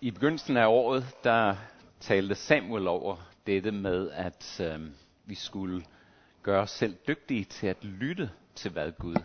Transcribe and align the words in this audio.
I 0.00 0.10
begyndelsen 0.10 0.56
af 0.56 0.66
året, 0.66 1.06
der 1.24 1.56
talte 2.00 2.34
Samuel 2.34 2.88
over 2.88 3.16
dette 3.46 3.70
med, 3.70 4.10
at 4.10 4.60
øh, 4.60 4.90
vi 5.24 5.34
skulle 5.34 5.84
gøre 6.42 6.62
os 6.62 6.70
selv 6.70 6.96
dygtige 7.08 7.44
til 7.44 7.66
at 7.66 7.84
lytte 7.84 8.30
til, 8.54 8.70
hvad 8.70 8.92
Gud 8.92 9.16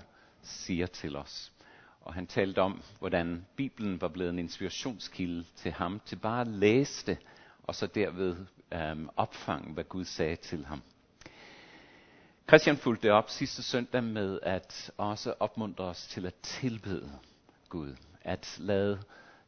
siger 0.42 0.86
til 0.86 1.16
os. 1.16 1.54
Og 2.02 2.14
han 2.14 2.28
talte 2.28 2.60
om, 2.60 2.82
hvordan 3.00 3.46
Bibelen 3.56 4.02
var 4.02 4.08
blevet 4.08 4.30
en 4.30 4.40
inspirationskilde 4.40 5.46
til 5.56 5.72
ham, 5.72 6.02
til 6.06 6.16
bare 6.16 6.42
at 6.42 6.48
læse 6.48 7.06
det, 7.06 7.18
og 7.64 7.76
så 7.76 7.88
derved 7.88 8.36
øh, 8.74 8.98
opfange, 9.18 9.74
hvad 9.74 9.84
Gud 9.84 10.06
sagde 10.06 10.36
til 10.36 10.66
ham. 10.66 10.82
Christian 12.48 12.78
fulgte 12.78 13.14
op 13.14 13.30
sidste 13.30 13.64
søndag 13.64 14.04
med 14.04 14.40
at 14.44 14.92
også 14.98 15.34
opmuntre 15.40 15.86
os 15.86 16.08
til 16.08 16.26
at 16.26 16.34
tilbede 16.34 17.12
Gud. 17.70 17.96
At 18.22 18.58
lade 18.60 19.00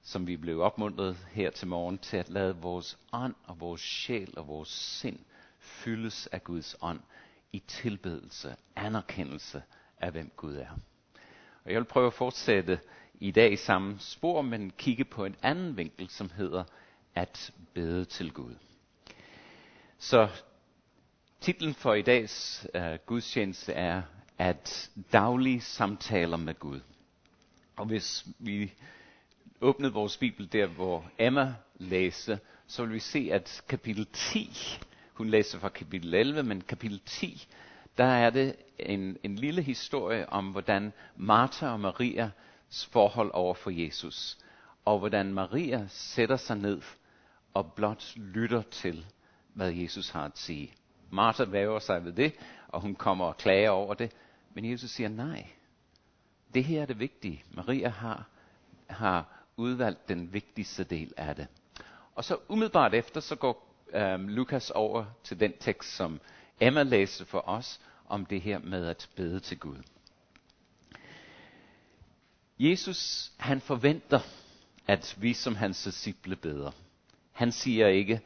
som 0.08 0.28
vi 0.28 0.38
blev 0.38 0.60
opmuntret 0.62 1.18
her 1.32 1.50
til 1.50 1.68
morgen 1.68 1.98
til 1.98 2.18
at 2.18 2.30
lade 2.30 2.56
vores 2.56 2.98
ånd 3.14 3.36
og 3.44 3.60
vores 3.60 3.82
sjæl 3.82 4.34
og 4.38 4.48
vores 4.48 4.70
sind 4.70 5.20
fyldes 5.60 6.28
af 6.28 6.44
Guds 6.44 6.76
ånd 6.82 7.00
i 7.52 7.60
tilbedelse, 7.60 8.56
anerkendelse 8.76 9.64
af 9.98 10.12
hvem 10.12 10.32
Gud 10.36 10.56
er. 10.56 10.70
Og 11.64 11.72
jeg 11.72 11.80
vil 11.80 11.86
prøve 11.86 12.08
at 12.08 12.14
fortsætte 12.14 12.80
i 13.14 13.32
dag 13.32 13.52
i 13.52 13.56
samme 13.56 14.00
spor, 14.00 14.42
men 14.42 14.72
kigge 14.78 15.06
på 15.06 15.26
en 15.26 15.36
anden 15.42 15.78
vinkel, 15.78 16.10
som 16.10 16.30
hedder 16.30 16.64
at 17.16 17.52
bede 17.74 18.06
til 18.06 18.32
Gud. 18.32 18.56
Så 19.98 20.30
titlen 21.42 21.74
for 21.74 21.94
i 21.94 22.02
dags 22.02 22.68
uh, 22.76 22.82
gudstjeneste 23.06 23.74
er 23.74 24.02
at 24.38 24.92
daglige 25.14 25.62
samtaler 25.62 26.38
med 26.38 26.60
Gud. 26.60 26.80
Og 27.76 27.86
hvis 27.86 28.26
vi 28.40 28.74
åbnede 29.62 29.94
vores 29.94 30.18
bibel 30.18 30.52
der, 30.52 30.66
hvor 30.66 31.06
Emma 31.20 31.56
læste, 31.76 32.40
så 32.68 32.86
vil 32.86 32.94
vi 32.94 33.00
se, 33.00 33.30
at 33.32 33.64
kapitel 33.68 34.08
10, 34.14 34.80
hun 35.14 35.30
læser 35.30 35.60
fra 35.60 35.70
kapitel 35.70 36.14
11, 36.14 36.44
men 36.44 36.62
kapitel 36.62 37.02
10, 37.06 37.48
der 37.98 38.06
er 38.06 38.30
det 38.30 38.56
en, 38.80 39.18
en 39.24 39.36
lille 39.36 39.62
historie 39.62 40.30
om, 40.30 40.46
hvordan 40.48 40.94
Martha 41.16 41.68
og 41.68 41.80
Marias 41.80 42.32
forhold 42.92 43.32
over 43.34 43.54
for 43.54 43.70
Jesus, 43.70 44.38
og 44.86 45.00
hvordan 45.00 45.34
Maria 45.34 45.86
sætter 45.88 46.36
sig 46.38 46.58
ned 46.58 46.82
og 47.54 47.74
blot 47.74 48.14
lytter 48.16 48.62
til, 48.62 49.06
hvad 49.54 49.72
Jesus 49.72 50.10
har 50.10 50.26
at 50.26 50.38
sige. 50.38 50.74
Martha 51.12 51.44
væver 51.44 51.80
sig 51.80 52.06
ved 52.06 52.14
det, 52.14 52.34
og 52.68 52.82
hun 52.82 52.96
kommer 52.96 53.26
og 53.26 53.38
klager 53.38 53.70
over 53.70 53.94
det, 53.94 54.12
men 54.54 54.72
Jesus 54.72 54.90
siger 54.90 55.10
nej. 55.10 55.48
Det 56.54 56.64
her 56.64 56.82
er 56.82 56.86
det 56.86 57.00
vigtige. 57.00 57.44
Maria 57.54 57.90
har, 57.90 58.28
har 58.88 59.35
udvalgt 59.58 60.10
den 60.10 60.34
vigtigste 60.34 60.84
del 60.84 61.14
af 61.18 61.36
det. 61.36 61.48
Og 62.16 62.24
så 62.24 62.38
umiddelbart 62.50 62.94
efter, 62.94 63.22
så 63.22 63.36
går 63.36 63.76
øhm, 63.94 64.28
Lukas 64.28 64.72
over 64.72 65.06
til 65.24 65.40
den 65.40 65.54
tekst, 65.60 65.96
som 65.96 66.20
Emma 66.60 66.84
læste 66.84 67.26
for 67.26 67.44
os, 67.50 67.82
om 68.08 68.26
det 68.26 68.42
her 68.42 68.60
med 68.60 68.88
at 68.88 69.10
bede 69.16 69.40
til 69.40 69.60
Gud. 69.60 69.78
Jesus, 72.60 73.32
han 73.38 73.62
forventer, 73.62 74.20
at 74.88 75.16
vi 75.20 75.34
som 75.34 75.56
hans 75.56 75.84
disciple 75.84 76.36
beder. 76.36 76.72
Han 77.32 77.52
siger 77.52 77.88
ikke, 77.88 78.22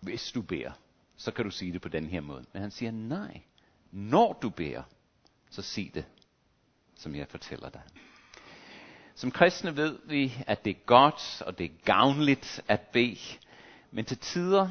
hvis 0.00 0.32
du 0.32 0.42
beder, 0.42 0.72
så 1.16 1.30
kan 1.30 1.44
du 1.44 1.50
sige 1.50 1.72
det 1.72 1.80
på 1.80 1.88
den 1.88 2.06
her 2.06 2.20
måde. 2.20 2.44
Men 2.52 2.62
han 2.62 2.70
siger, 2.70 2.90
nej, 2.90 3.42
når 3.90 4.38
du 4.42 4.50
beder, 4.50 4.82
så 5.50 5.62
sig 5.62 5.90
det, 5.94 6.04
som 6.94 7.14
jeg 7.14 7.28
fortæller 7.28 7.68
dig. 7.68 7.82
Som 9.18 9.30
kristne 9.30 9.76
ved 9.76 9.98
vi, 10.04 10.44
at 10.46 10.64
det 10.64 10.70
er 10.70 10.84
godt 10.86 11.42
og 11.46 11.58
det 11.58 11.64
er 11.64 11.84
gavnligt 11.84 12.62
at 12.68 12.80
bede, 12.80 13.38
men 13.90 14.04
til 14.04 14.18
tider, 14.18 14.70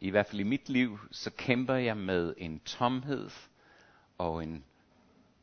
i 0.00 0.10
hvert 0.10 0.26
fald 0.26 0.40
i 0.40 0.44
mit 0.44 0.68
liv, 0.68 0.98
så 1.10 1.30
kæmper 1.30 1.74
jeg 1.74 1.96
med 1.96 2.34
en 2.38 2.58
tomhed 2.58 3.30
og 4.18 4.42
en 4.42 4.64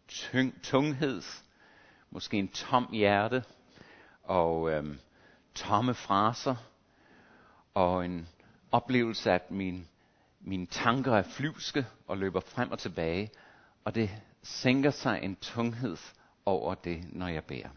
tyng, 0.07 0.61
tunghed, 0.63 1.21
måske 2.11 2.37
en 2.37 2.47
tom 2.47 2.87
hjerte 2.91 3.43
og 4.23 4.71
øhm, 4.71 4.99
tomme 5.55 5.93
fraser 5.93 6.55
og 7.73 8.05
en 8.05 8.27
oplevelse 8.71 9.31
af, 9.31 9.35
at 9.35 9.51
min, 9.51 9.87
mine 10.39 10.65
tanker 10.65 11.13
er 11.13 11.23
flyvske 11.23 11.85
og 12.07 12.17
løber 12.17 12.39
frem 12.39 12.71
og 12.71 12.79
tilbage, 12.79 13.29
og 13.83 13.95
det 13.95 14.09
sænker 14.43 14.91
sig 14.91 15.19
en 15.23 15.35
tunghed 15.35 15.97
over 16.45 16.75
det, 16.75 17.03
når 17.13 17.27
jeg 17.27 17.43
beder. 17.43 17.69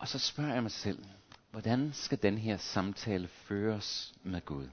Og 0.00 0.08
så 0.08 0.18
spørger 0.18 0.52
jeg 0.52 0.62
mig 0.62 0.70
selv, 0.70 1.04
hvordan 1.50 1.92
skal 1.92 2.22
den 2.22 2.38
her 2.38 2.56
samtale 2.56 3.28
føres 3.28 4.14
med 4.22 4.44
Gud? 4.44 4.68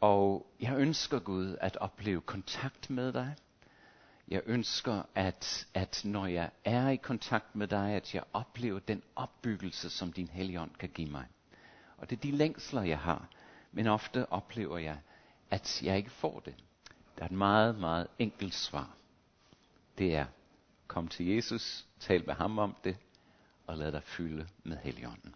Og 0.00 0.46
jeg 0.60 0.76
ønsker 0.78 1.18
Gud 1.18 1.56
at 1.60 1.76
opleve 1.76 2.20
kontakt 2.20 2.90
med 2.90 3.12
dig. 3.12 3.34
Jeg 4.28 4.42
ønsker, 4.46 5.02
at, 5.14 5.66
at 5.74 6.00
når 6.04 6.26
jeg 6.26 6.50
er 6.64 6.88
i 6.88 6.96
kontakt 6.96 7.56
med 7.56 7.68
dig, 7.68 7.90
at 7.90 8.14
jeg 8.14 8.22
oplever 8.32 8.78
den 8.78 9.02
opbyggelse, 9.16 9.90
som 9.90 10.12
din 10.12 10.28
helligånd 10.28 10.70
kan 10.78 10.88
give 10.88 11.10
mig. 11.10 11.26
Og 11.96 12.10
det 12.10 12.16
er 12.16 12.20
de 12.20 12.30
længsler, 12.30 12.82
jeg 12.82 12.98
har. 12.98 13.28
Men 13.72 13.86
ofte 13.86 14.32
oplever 14.32 14.78
jeg, 14.78 14.98
at 15.50 15.82
jeg 15.82 15.96
ikke 15.96 16.10
får 16.10 16.40
det. 16.40 16.54
Der 17.16 17.22
er 17.22 17.26
et 17.26 17.32
meget, 17.32 17.78
meget 17.78 18.06
enkelt 18.18 18.54
svar. 18.54 18.96
Det 19.98 20.14
er, 20.14 20.26
kom 20.86 21.08
til 21.08 21.26
Jesus, 21.26 21.86
tal 22.00 22.26
med 22.26 22.34
ham 22.34 22.58
om 22.58 22.76
det, 22.84 22.96
og 23.66 23.76
lad 23.76 23.92
dig 23.92 24.02
fylde 24.02 24.48
med 24.64 24.76
Helligånden. 24.76 25.34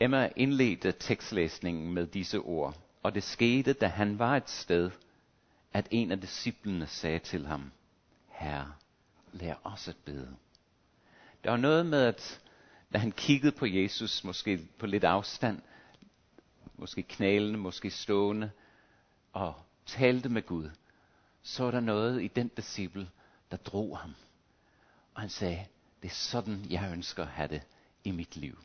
Emma 0.00 0.30
indledte 0.36 0.92
tekstlæsningen 0.92 1.94
med 1.94 2.06
disse 2.06 2.38
ord, 2.38 2.76
og 3.02 3.14
det 3.14 3.22
skete, 3.22 3.72
da 3.72 3.86
han 3.86 4.18
var 4.18 4.36
et 4.36 4.50
sted, 4.50 4.90
at 5.72 5.88
en 5.90 6.12
af 6.12 6.20
disciplene 6.20 6.86
sagde 6.86 7.18
til 7.18 7.46
ham, 7.46 7.72
Herre, 8.28 8.72
lær 9.32 9.54
os 9.64 9.88
at 9.88 9.96
bede. 10.04 10.36
Der 11.44 11.50
var 11.50 11.56
noget 11.56 11.86
med, 11.86 12.02
at 12.02 12.40
da 12.92 12.98
han 12.98 13.12
kiggede 13.12 13.52
på 13.52 13.66
Jesus, 13.66 14.24
måske 14.24 14.68
på 14.78 14.86
lidt 14.86 15.04
afstand, 15.04 15.62
måske 16.76 17.02
knælende, 17.02 17.58
måske 17.58 17.90
stående, 17.90 18.50
og 19.32 19.54
talte 19.86 20.28
med 20.28 20.42
Gud, 20.42 20.70
så 21.42 21.64
var 21.64 21.70
der 21.70 21.80
noget 21.80 22.22
i 22.22 22.28
den 22.28 22.48
disciple, 22.48 23.08
der 23.50 23.56
drog 23.56 23.98
ham. 23.98 24.14
Og 25.14 25.20
han 25.20 25.30
sagde, 25.30 25.66
det 26.02 26.08
er 26.08 26.14
sådan, 26.14 26.66
jeg 26.70 26.90
ønsker 26.92 27.22
at 27.22 27.28
have 27.28 27.48
det 27.48 27.62
i 28.04 28.10
mit 28.10 28.36
liv. 28.36 28.58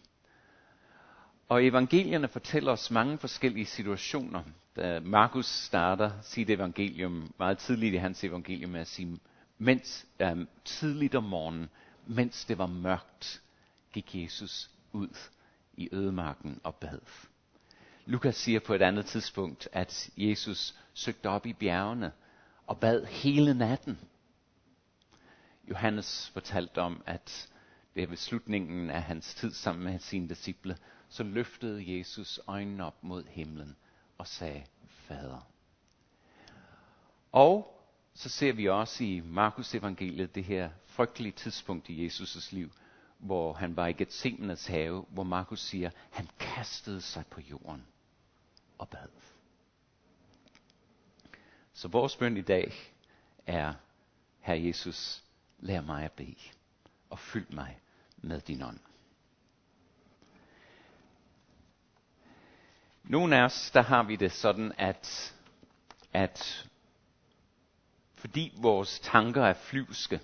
Og 1.49 1.65
evangelierne 1.65 2.27
fortæller 2.27 2.71
os 2.71 2.91
mange 2.91 3.17
forskellige 3.17 3.65
situationer. 3.65 4.43
Da 4.75 4.99
Markus 4.99 5.45
starter 5.45 6.11
sit 6.21 6.49
evangelium 6.49 7.33
meget 7.39 7.57
tidligt 7.57 7.93
i 7.93 7.97
hans 7.97 8.23
evangelium 8.23 8.71
med 8.71 8.81
at 8.81 8.87
sige, 8.87 9.19
mens 9.57 10.05
øh, 10.19 10.47
tidligt 10.65 11.15
om 11.15 11.23
morgenen, 11.23 11.69
mens 12.07 12.45
det 12.45 12.57
var 12.57 12.67
mørkt, 12.67 13.41
gik 13.93 14.15
Jesus 14.15 14.71
ud 14.91 15.17
i 15.77 15.89
ødemarken 15.91 16.61
og 16.63 16.75
bad. 16.75 16.99
Lukas 18.05 18.35
siger 18.35 18.59
på 18.59 18.73
et 18.73 18.81
andet 18.81 19.05
tidspunkt, 19.05 19.67
at 19.71 20.09
Jesus 20.17 20.75
søgte 20.93 21.29
op 21.29 21.45
i 21.45 21.53
bjergene 21.53 22.11
og 22.67 22.79
bad 22.79 23.05
hele 23.05 23.53
natten. 23.53 23.99
Johannes 25.69 26.29
fortalte 26.29 26.81
om, 26.81 27.03
at 27.05 27.49
det 27.95 28.09
ved 28.09 28.17
slutningen 28.17 28.89
af 28.89 29.03
hans 29.03 29.35
tid 29.35 29.51
sammen 29.51 29.83
med 29.83 29.99
sine 29.99 30.29
disciple, 30.29 30.77
så 31.09 31.23
løftede 31.23 31.97
Jesus 31.97 32.39
øjnene 32.47 32.85
op 32.85 33.03
mod 33.03 33.23
himlen 33.23 33.75
og 34.17 34.27
sagde, 34.27 34.65
Fader. 34.87 35.47
Og 37.31 37.83
så 38.13 38.29
ser 38.29 38.53
vi 38.53 38.69
også 38.69 39.03
i 39.03 39.21
Markus 39.25 39.75
evangeliet 39.75 40.35
det 40.35 40.43
her 40.43 40.69
frygtelige 40.85 41.33
tidspunkt 41.33 41.89
i 41.89 42.07
Jesus' 42.07 42.55
liv, 42.55 42.71
hvor 43.17 43.53
han 43.53 43.75
var 43.75 43.87
i 43.87 43.93
Gethsemanes 43.93 44.67
have, 44.67 45.05
hvor 45.09 45.23
Markus 45.23 45.61
siger, 45.61 45.89
han 46.11 46.29
kastede 46.39 47.01
sig 47.01 47.25
på 47.25 47.41
jorden 47.41 47.87
og 48.77 48.89
bad. 48.89 49.07
Så 51.73 51.87
vores 51.87 52.15
bøn 52.15 52.37
i 52.37 52.41
dag 52.41 52.73
er, 53.47 53.73
Herre 54.39 54.63
Jesus, 54.63 55.22
lær 55.63 55.81
mig 55.81 56.03
at 56.05 56.11
bede, 56.11 56.35
og 57.09 57.19
fyld 57.19 57.49
mig 57.49 57.79
med 58.17 58.41
din 58.41 58.61
ånd. 58.61 58.79
Nogle 63.03 63.37
af 63.37 63.43
os, 63.43 63.71
der 63.71 63.81
har 63.81 64.03
vi 64.03 64.15
det 64.15 64.31
sådan, 64.31 64.71
at, 64.77 65.35
at 66.13 66.67
fordi 68.15 68.53
vores 68.61 68.99
tanker 68.99 69.43
er 69.43 69.53
flyvske, 69.53 70.19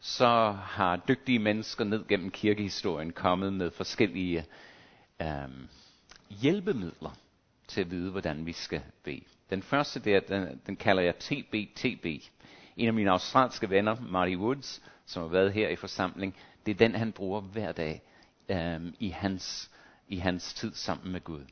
så 0.00 0.50
har 0.52 0.96
dygtige 0.96 1.38
mennesker 1.38 1.84
ned 1.84 2.08
gennem 2.08 2.30
kirkehistorien 2.30 3.12
kommet 3.12 3.52
med 3.52 3.70
forskellige 3.70 4.46
øh, 5.22 5.48
hjælpemidler 6.30 7.16
til 7.68 7.80
at 7.80 7.90
vide, 7.90 8.10
hvordan 8.10 8.46
vi 8.46 8.52
skal 8.52 8.82
bede. 9.04 9.24
Den 9.50 9.62
første 9.62 10.00
der, 10.00 10.20
den, 10.20 10.60
den 10.66 10.76
kalder 10.76 11.02
jeg 11.02 11.18
TBTB. 11.18 11.54
TB. 11.76 12.06
En 12.80 12.88
af 12.88 12.94
mine 12.94 13.10
australske 13.10 13.70
venner, 13.70 13.96
Marty 14.00 14.34
Woods, 14.34 14.82
som 15.06 15.22
har 15.22 15.28
været 15.28 15.52
her 15.52 15.68
i 15.68 15.76
forsamling, 15.76 16.36
det 16.66 16.72
er 16.72 16.76
den, 16.76 16.94
han 16.94 17.12
bruger 17.12 17.40
hver 17.40 17.72
dag 17.72 18.02
øhm, 18.48 18.94
i, 18.98 19.08
hans, 19.08 19.70
i 20.08 20.16
hans 20.16 20.54
tid 20.54 20.74
sammen 20.74 21.12
med 21.12 21.24
Gud. 21.24 21.44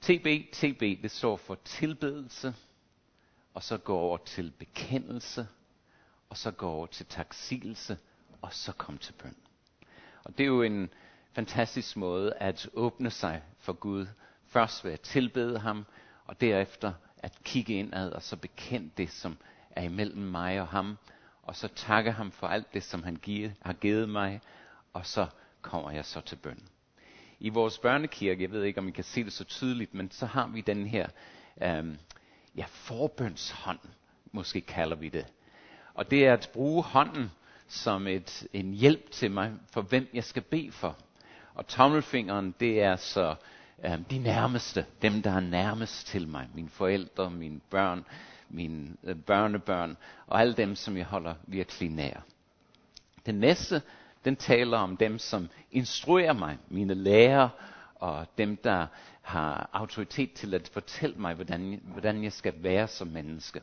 TB, 0.00 0.52
TB, 0.52 0.80
det 0.80 1.10
står 1.10 1.36
for 1.36 1.54
tilbedelse, 1.54 2.54
og 3.54 3.62
så 3.62 3.78
går 3.78 3.98
over 3.98 4.16
til 4.16 4.52
bekendelse, 4.58 5.46
og 6.30 6.36
så 6.36 6.50
går 6.50 6.70
over 6.70 6.86
til 6.86 7.06
taksigelse, 7.06 7.98
og 8.42 8.52
så 8.52 8.72
kom 8.72 8.98
til 8.98 9.12
bøn. 9.12 9.36
Og 10.24 10.38
det 10.38 10.44
er 10.44 10.48
jo 10.48 10.62
en 10.62 10.90
fantastisk 11.32 11.96
måde 11.96 12.34
at 12.34 12.68
åbne 12.74 13.10
sig 13.10 13.42
for 13.58 13.72
Gud. 13.72 14.06
Først 14.46 14.84
ved 14.84 14.92
at 14.92 15.00
tilbede 15.00 15.58
ham, 15.58 15.86
og 16.26 16.40
derefter 16.40 16.92
at 17.18 17.38
kigge 17.44 17.74
indad 17.74 18.12
og 18.12 18.22
så 18.22 18.36
bekende 18.36 18.90
det, 18.96 19.10
som 19.10 19.36
er 19.76 19.82
imellem 19.82 20.22
mig 20.22 20.60
og 20.60 20.68
ham, 20.68 20.98
og 21.42 21.56
så 21.56 21.68
takke 21.68 22.12
ham 22.12 22.30
for 22.30 22.46
alt 22.46 22.74
det, 22.74 22.82
som 22.82 23.02
han 23.02 23.18
har 23.62 23.72
givet 23.72 24.08
mig, 24.08 24.40
og 24.92 25.06
så 25.06 25.26
kommer 25.62 25.90
jeg 25.90 26.04
så 26.04 26.20
til 26.20 26.36
bøn. 26.36 26.62
I 27.40 27.48
vores 27.48 27.78
børnekirke, 27.78 28.42
jeg 28.42 28.50
ved 28.50 28.62
ikke, 28.64 28.78
om 28.78 28.88
I 28.88 28.90
kan 28.90 29.04
se 29.04 29.24
det 29.24 29.32
så 29.32 29.44
tydeligt, 29.44 29.94
men 29.94 30.10
så 30.10 30.26
har 30.26 30.46
vi 30.46 30.60
den 30.60 30.86
her 30.86 31.06
øhm, 31.62 31.98
ja, 32.56 32.64
forbønshånd, 32.68 33.78
måske 34.32 34.60
kalder 34.60 34.96
vi 34.96 35.08
det. 35.08 35.26
Og 35.94 36.10
det 36.10 36.26
er 36.26 36.32
at 36.32 36.50
bruge 36.52 36.82
hånden 36.82 37.30
som 37.68 38.06
et, 38.06 38.46
en 38.52 38.72
hjælp 38.72 39.10
til 39.10 39.30
mig, 39.30 39.52
for 39.72 39.82
hvem 39.82 40.08
jeg 40.14 40.24
skal 40.24 40.42
bede 40.42 40.72
for. 40.72 40.96
Og 41.54 41.66
tommelfingeren, 41.66 42.54
det 42.60 42.82
er 42.82 42.96
så 42.96 43.34
øh, 43.84 43.98
de 44.10 44.18
nærmeste, 44.18 44.86
dem 45.02 45.22
der 45.22 45.30
er 45.30 45.40
nærmest 45.40 46.06
til 46.06 46.28
mig. 46.28 46.48
Mine 46.54 46.68
forældre, 46.68 47.30
mine 47.30 47.60
børn, 47.70 48.04
mine 48.52 48.96
øh, 49.04 49.16
børnebørn, 49.16 49.96
og 50.26 50.40
alle 50.40 50.54
dem, 50.54 50.74
som 50.74 50.96
jeg 50.96 51.04
holder 51.04 51.34
virkelig 51.46 51.90
nær. 51.90 52.20
Den 53.26 53.34
næste, 53.34 53.82
den 54.24 54.36
taler 54.36 54.78
om 54.78 54.96
dem, 54.96 55.18
som 55.18 55.48
instruerer 55.70 56.32
mig, 56.32 56.58
mine 56.68 56.94
lærere, 56.94 57.50
og 57.94 58.26
dem, 58.38 58.56
der 58.56 58.86
har 59.22 59.70
autoritet 59.72 60.32
til 60.32 60.54
at 60.54 60.70
fortælle 60.72 61.16
mig, 61.16 61.34
hvordan, 61.34 61.82
hvordan 61.84 62.24
jeg 62.24 62.32
skal 62.32 62.54
være 62.56 62.88
som 62.88 63.08
menneske. 63.08 63.60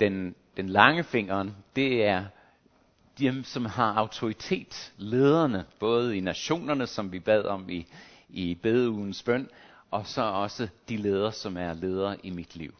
Den, 0.00 0.34
den 0.56 0.68
lange 0.68 1.04
fingeren, 1.04 1.56
det 1.76 2.04
er 2.04 2.24
dem, 3.18 3.44
som 3.44 3.64
har 3.64 3.94
autoritet, 3.94 4.92
lederne, 4.96 5.64
både 5.80 6.16
i 6.16 6.20
nationerne, 6.20 6.86
som 6.86 7.12
vi 7.12 7.20
bad 7.20 7.44
om 7.44 7.70
i, 7.70 7.86
i 8.28 8.54
bedeugens 8.54 9.22
bøn, 9.22 9.48
og 9.90 10.06
så 10.06 10.22
også 10.22 10.68
de 10.88 10.96
ledere, 10.96 11.32
som 11.32 11.56
er 11.56 11.72
ledere 11.72 12.26
i 12.26 12.30
mit 12.30 12.56
liv. 12.56 12.74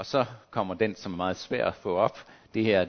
Og 0.00 0.06
så 0.06 0.24
kommer 0.50 0.74
den, 0.74 0.94
som 0.96 1.12
er 1.12 1.16
meget 1.16 1.36
svær 1.36 1.66
at 1.66 1.74
få 1.74 1.96
op, 1.96 2.18
det 2.54 2.64
her 2.64 2.86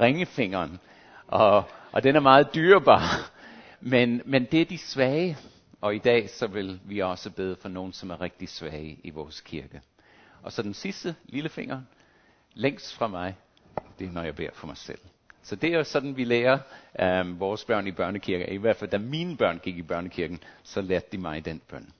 ringefingeren. 0.00 0.80
Og, 1.26 1.64
og 1.92 2.02
den 2.02 2.16
er 2.16 2.20
meget 2.20 2.54
dyrebar. 2.54 3.30
Men, 3.80 4.22
men 4.24 4.44
det 4.44 4.60
er 4.60 4.64
de 4.64 4.78
svage. 4.78 5.36
Og 5.80 5.94
i 5.94 5.98
dag 5.98 6.30
så 6.30 6.46
vil 6.46 6.80
vi 6.84 6.98
også 6.98 7.30
bede 7.30 7.56
for 7.56 7.68
nogen, 7.68 7.92
som 7.92 8.10
er 8.10 8.20
rigtig 8.20 8.48
svage 8.48 8.98
i 9.04 9.10
vores 9.10 9.40
kirke. 9.40 9.80
Og 10.42 10.52
så 10.52 10.62
den 10.62 10.74
sidste 10.74 11.14
lillefinger, 11.24 11.80
længst 12.54 12.94
fra 12.94 13.08
mig, 13.08 13.36
det 13.98 14.06
er 14.06 14.12
når 14.12 14.22
jeg 14.22 14.34
beder 14.34 14.50
for 14.52 14.66
mig 14.66 14.76
selv. 14.76 15.00
Så 15.42 15.56
det 15.56 15.72
er 15.72 15.78
jo 15.78 15.84
sådan, 15.84 16.16
vi 16.16 16.24
lærer 16.24 16.58
um, 17.20 17.40
vores 17.40 17.64
børn 17.64 17.86
i 17.86 17.92
børnekirken. 17.92 18.48
I 18.48 18.56
hvert 18.56 18.76
fald, 18.76 18.90
da 18.90 18.98
mine 18.98 19.36
børn 19.36 19.58
gik 19.58 19.78
i 19.78 19.82
børnekirken, 19.82 20.42
så 20.62 20.80
lærte 20.80 21.06
de 21.12 21.18
mig 21.18 21.44
den 21.44 21.62
bøn. 21.68 21.92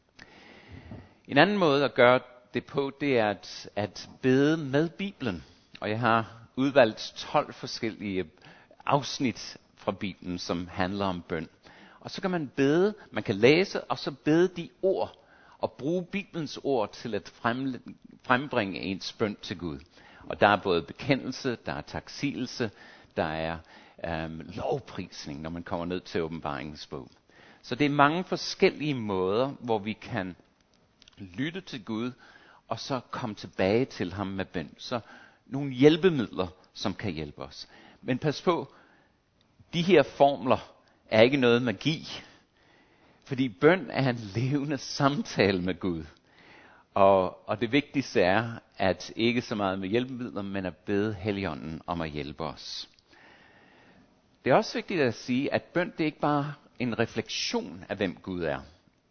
En 1.28 1.38
anden 1.38 1.58
måde 1.58 1.84
at 1.84 1.94
gøre 1.94 2.20
det 2.54 2.64
på, 2.64 2.92
det 3.00 3.18
er 3.18 3.30
at, 3.30 3.70
at 3.76 4.08
bede 4.22 4.56
med 4.56 4.88
Bibelen. 4.88 5.44
Og 5.80 5.90
jeg 5.90 6.00
har 6.00 6.32
udvalgt 6.56 7.12
12 7.16 7.52
forskellige 7.52 8.24
afsnit 8.86 9.56
fra 9.76 9.92
Bibelen, 9.92 10.38
som 10.38 10.68
handler 10.68 11.06
om 11.06 11.22
bøn. 11.28 11.48
Og 12.00 12.10
så 12.10 12.20
kan 12.20 12.30
man 12.30 12.50
bede, 12.56 12.94
man 13.10 13.22
kan 13.22 13.34
læse, 13.34 13.84
og 13.84 13.98
så 13.98 14.10
bede 14.10 14.48
de 14.48 14.68
ord, 14.82 15.24
og 15.58 15.72
bruge 15.72 16.04
Bibelens 16.04 16.60
ord 16.62 16.92
til 16.92 17.14
at 17.14 17.32
frembringe 18.22 18.80
ens 18.80 19.12
bøn 19.12 19.36
til 19.42 19.58
Gud. 19.58 19.78
Og 20.26 20.40
der 20.40 20.48
er 20.48 20.56
både 20.62 20.82
bekendelse, 20.82 21.58
der 21.66 21.72
er 21.72 21.80
taksigelse, 21.80 22.70
der 23.16 23.24
er 23.24 23.58
øhm, 24.04 24.50
lovprisning, 24.54 25.40
når 25.40 25.50
man 25.50 25.62
kommer 25.62 25.86
ned 25.86 26.00
til 26.00 26.22
åbenbaringens 26.22 26.86
bog. 26.86 27.08
Så 27.62 27.74
det 27.74 27.84
er 27.84 27.90
mange 27.90 28.24
forskellige 28.24 28.94
måder, 28.94 29.48
hvor 29.48 29.78
vi 29.78 29.92
kan 29.92 30.36
lytte 31.18 31.60
til 31.60 31.84
Gud, 31.84 32.12
og 32.68 32.80
så 32.80 33.00
komme 33.10 33.34
tilbage 33.34 33.84
til 33.84 34.12
ham 34.12 34.26
med 34.26 34.44
bøn. 34.44 34.74
Så 34.78 35.00
nogle 35.46 35.72
hjælpemidler, 35.72 36.46
som 36.74 36.94
kan 36.94 37.12
hjælpe 37.12 37.42
os. 37.42 37.68
Men 38.02 38.18
pas 38.18 38.42
på, 38.42 38.72
de 39.72 39.82
her 39.82 40.02
formler 40.02 40.72
er 41.10 41.22
ikke 41.22 41.36
noget 41.36 41.62
magi. 41.62 42.08
Fordi 43.24 43.48
bøn 43.48 43.90
er 43.90 44.10
en 44.10 44.20
levende 44.34 44.78
samtale 44.78 45.62
med 45.62 45.80
Gud. 45.80 46.04
Og, 46.94 47.48
og 47.48 47.60
det 47.60 47.72
vigtigste 47.72 48.20
er, 48.20 48.52
at 48.78 49.12
ikke 49.16 49.42
så 49.42 49.54
meget 49.54 49.78
med 49.78 49.88
hjælpemidler, 49.88 50.42
men 50.42 50.66
at 50.66 50.76
bede 50.76 51.14
Helligånden 51.14 51.80
om 51.86 52.00
at 52.00 52.10
hjælpe 52.10 52.44
os. 52.44 52.88
Det 54.44 54.50
er 54.50 54.54
også 54.54 54.78
vigtigt 54.78 55.00
at 55.00 55.14
sige, 55.14 55.54
at 55.54 55.62
bøn 55.62 55.90
det 55.90 56.00
er 56.00 56.04
ikke 56.04 56.20
bare 56.20 56.54
en 56.78 56.98
refleksion 56.98 57.84
af, 57.88 57.96
hvem 57.96 58.14
Gud 58.14 58.42
er. 58.42 58.60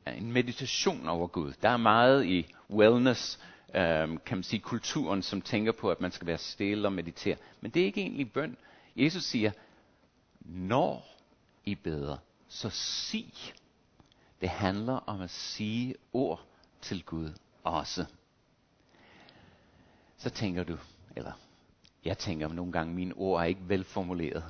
En 0.07 0.31
meditation 0.31 1.07
over 1.07 1.27
Gud. 1.27 1.53
Der 1.61 1.69
er 1.69 1.77
meget 1.77 2.25
i 2.25 2.53
wellness, 2.69 3.39
øh, 3.75 4.07
kan 4.25 4.37
man 4.37 4.43
sige, 4.43 4.59
kulturen, 4.59 5.21
som 5.21 5.41
tænker 5.41 5.71
på, 5.71 5.91
at 5.91 6.01
man 6.01 6.11
skal 6.11 6.27
være 6.27 6.37
stille 6.37 6.87
og 6.87 6.93
meditere. 6.93 7.37
Men 7.61 7.71
det 7.71 7.81
er 7.81 7.85
ikke 7.85 8.01
egentlig 8.01 8.31
bøn. 8.31 8.57
Jesus 8.95 9.23
siger, 9.23 9.51
når 10.45 11.05
I 11.65 11.75
beder, 11.75 12.17
så 12.47 12.69
sig. 12.69 13.33
Det 14.41 14.49
handler 14.49 14.93
om 14.93 15.21
at 15.21 15.29
sige 15.29 15.95
ord 16.13 16.45
til 16.81 17.03
Gud 17.03 17.29
også. 17.63 18.05
Så 20.17 20.29
tænker 20.29 20.63
du, 20.63 20.77
eller 21.15 21.31
jeg 22.05 22.17
tænker 22.17 22.47
nogle 22.47 22.71
gange, 22.71 22.93
mine 22.93 23.13
ord 23.13 23.41
er 23.41 23.45
ikke 23.45 23.69
velformuleret 23.69 24.43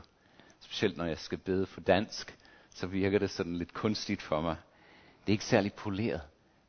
specielt 0.64 0.98
når 0.98 1.06
jeg 1.06 1.18
skal 1.18 1.38
bede 1.38 1.66
for 1.66 1.82
dansk, 1.82 2.38
så 2.70 2.88
virker 2.88 3.20
det 3.20 3.30
sådan 3.30 3.56
lidt 3.56 3.74
kunstigt 3.74 4.22
for 4.22 4.42
mig. 4.42 4.56
Det 5.26 5.32
er 5.32 5.34
ikke 5.34 5.46
særlig 5.46 5.74
poleret, 5.74 6.22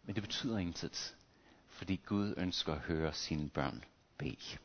men 0.05 0.15
det 0.15 0.23
betyder 0.23 0.59
intet. 0.59 1.15
Fordi 1.69 2.01
Gud 2.07 2.35
ønsker 2.37 2.73
at 2.73 2.79
høre 2.79 3.13
sine 3.13 3.49
børn 3.49 3.85
bede. 4.19 4.59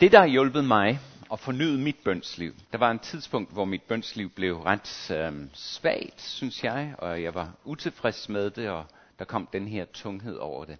Det, 0.00 0.12
der 0.12 0.18
har 0.18 0.26
hjulpet 0.26 0.64
mig 0.64 1.00
at 1.32 1.40
fornyet 1.40 1.78
mit 1.78 1.96
bønsliv, 2.04 2.54
der 2.72 2.78
var 2.78 2.90
en 2.90 2.98
tidspunkt, 2.98 3.52
hvor 3.52 3.64
mit 3.64 3.82
bønsliv 3.82 4.30
blev 4.30 4.60
ret 4.60 5.10
øh, 5.10 5.46
svagt, 5.52 6.20
synes 6.20 6.64
jeg, 6.64 6.94
og 6.98 7.22
jeg 7.22 7.34
var 7.34 7.54
utilfreds 7.64 8.28
med 8.28 8.50
det, 8.50 8.68
og 8.70 8.86
der 9.18 9.24
kom 9.24 9.48
den 9.52 9.68
her 9.68 9.84
tunghed 9.84 10.36
over 10.36 10.64
det. 10.64 10.78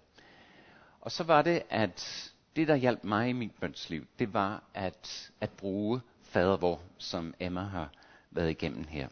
Og 1.01 1.11
så 1.11 1.23
var 1.23 1.41
det, 1.41 1.63
at 1.69 2.31
det, 2.55 2.67
der 2.67 2.75
hjalp 2.75 3.03
mig 3.03 3.29
i 3.29 3.33
mit 3.33 3.51
bønsliv, 3.59 4.05
det 4.19 4.33
var 4.33 4.63
at, 4.73 5.31
at 5.41 5.49
bruge 5.49 6.01
fadervor, 6.23 6.81
som 6.97 7.33
Emma 7.39 7.61
har 7.61 7.89
været 8.35 8.49
igennem 8.49 8.83
her. 8.89 9.07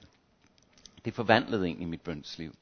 Det 1.06 1.14
forvandlede 1.14 1.66
egentlig 1.66 1.88
mit 1.88 2.02
bønsliv. 2.02 2.56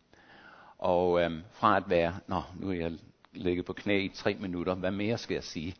Og 0.77 1.21
øhm, 1.21 1.41
fra 1.51 1.77
at 1.77 1.83
være, 1.89 2.19
nå, 2.27 2.41
nu 2.59 2.69
er 2.69 2.73
jeg 2.73 2.91
ligget 3.33 3.65
på 3.65 3.73
knæ 3.73 3.99
i 3.99 4.09
tre 4.09 4.33
minutter, 4.33 4.75
hvad 4.75 4.91
mere 4.91 5.17
skal 5.17 5.33
jeg 5.33 5.43
sige? 5.43 5.75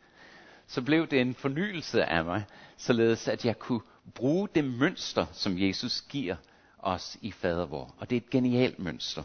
Så 0.66 0.82
blev 0.82 1.06
det 1.06 1.20
en 1.20 1.34
fornyelse 1.34 2.04
af 2.04 2.24
mig, 2.24 2.44
således 2.76 3.28
at 3.28 3.44
jeg 3.44 3.58
kunne 3.58 3.80
bruge 4.14 4.48
det 4.54 4.64
mønster, 4.64 5.26
som 5.32 5.58
Jesus 5.58 6.02
giver 6.02 6.36
os 6.78 7.18
i 7.22 7.32
fadervor. 7.32 7.94
Og 7.98 8.10
det 8.10 8.16
er 8.16 8.20
et 8.20 8.30
genialt 8.30 8.78
mønster. 8.78 9.22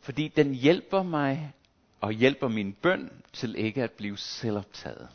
Fordi 0.00 0.28
den 0.28 0.54
hjælper 0.54 1.02
mig 1.02 1.52
og 2.00 2.12
hjælper 2.12 2.48
min 2.48 2.72
bøn 2.72 3.10
til 3.32 3.54
ikke 3.56 3.82
at 3.82 3.92
blive 3.92 4.18
selvoptaget. 4.18 5.08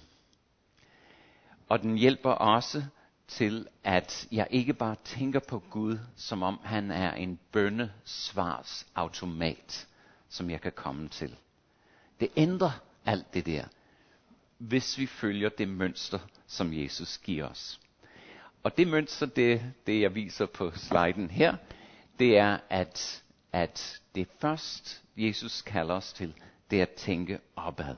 Og 1.70 1.82
den 1.82 1.98
hjælper 1.98 2.30
også 2.30 2.84
til, 3.28 3.68
at 3.84 4.28
jeg 4.32 4.48
ikke 4.50 4.74
bare 4.74 4.96
tænker 5.04 5.40
på 5.40 5.64
Gud, 5.70 5.98
som 6.16 6.44
om 6.44 6.60
han 6.64 6.92
er 6.92 7.14
en 7.14 7.40
bønnesvarsautomat, 7.52 9.88
som 10.30 10.50
jeg 10.50 10.62
kan 10.62 10.72
komme 10.72 11.10
til. 11.10 11.36
Det 12.20 12.30
ændrer 12.36 12.72
alt 13.06 13.34
det 13.34 13.46
der, 13.46 13.64
hvis 14.58 14.98
vi 14.98 15.06
følger 15.06 15.50
det 15.50 15.68
mønster, 15.68 16.20
som 16.48 16.74
Jesus 16.74 17.18
giver 17.18 17.48
os. 17.48 17.80
Og 18.64 18.78
det 18.78 18.88
mønster, 18.88 19.26
det, 19.26 19.74
det 19.88 20.02
jeg 20.02 20.16
viser 20.16 20.46
på 20.46 20.72
sliden 20.76 21.30
her, 21.30 21.56
det 22.20 22.38
er, 22.38 22.58
at, 22.70 23.24
at 23.52 24.02
det 24.16 24.28
først, 24.40 25.04
Jesus 25.18 25.62
kalder 25.62 25.96
os 25.96 26.14
til, 26.14 26.34
det 26.72 26.80
er 26.80 26.84
at 26.84 26.92
tænke 26.92 27.40
opad. 27.56 27.96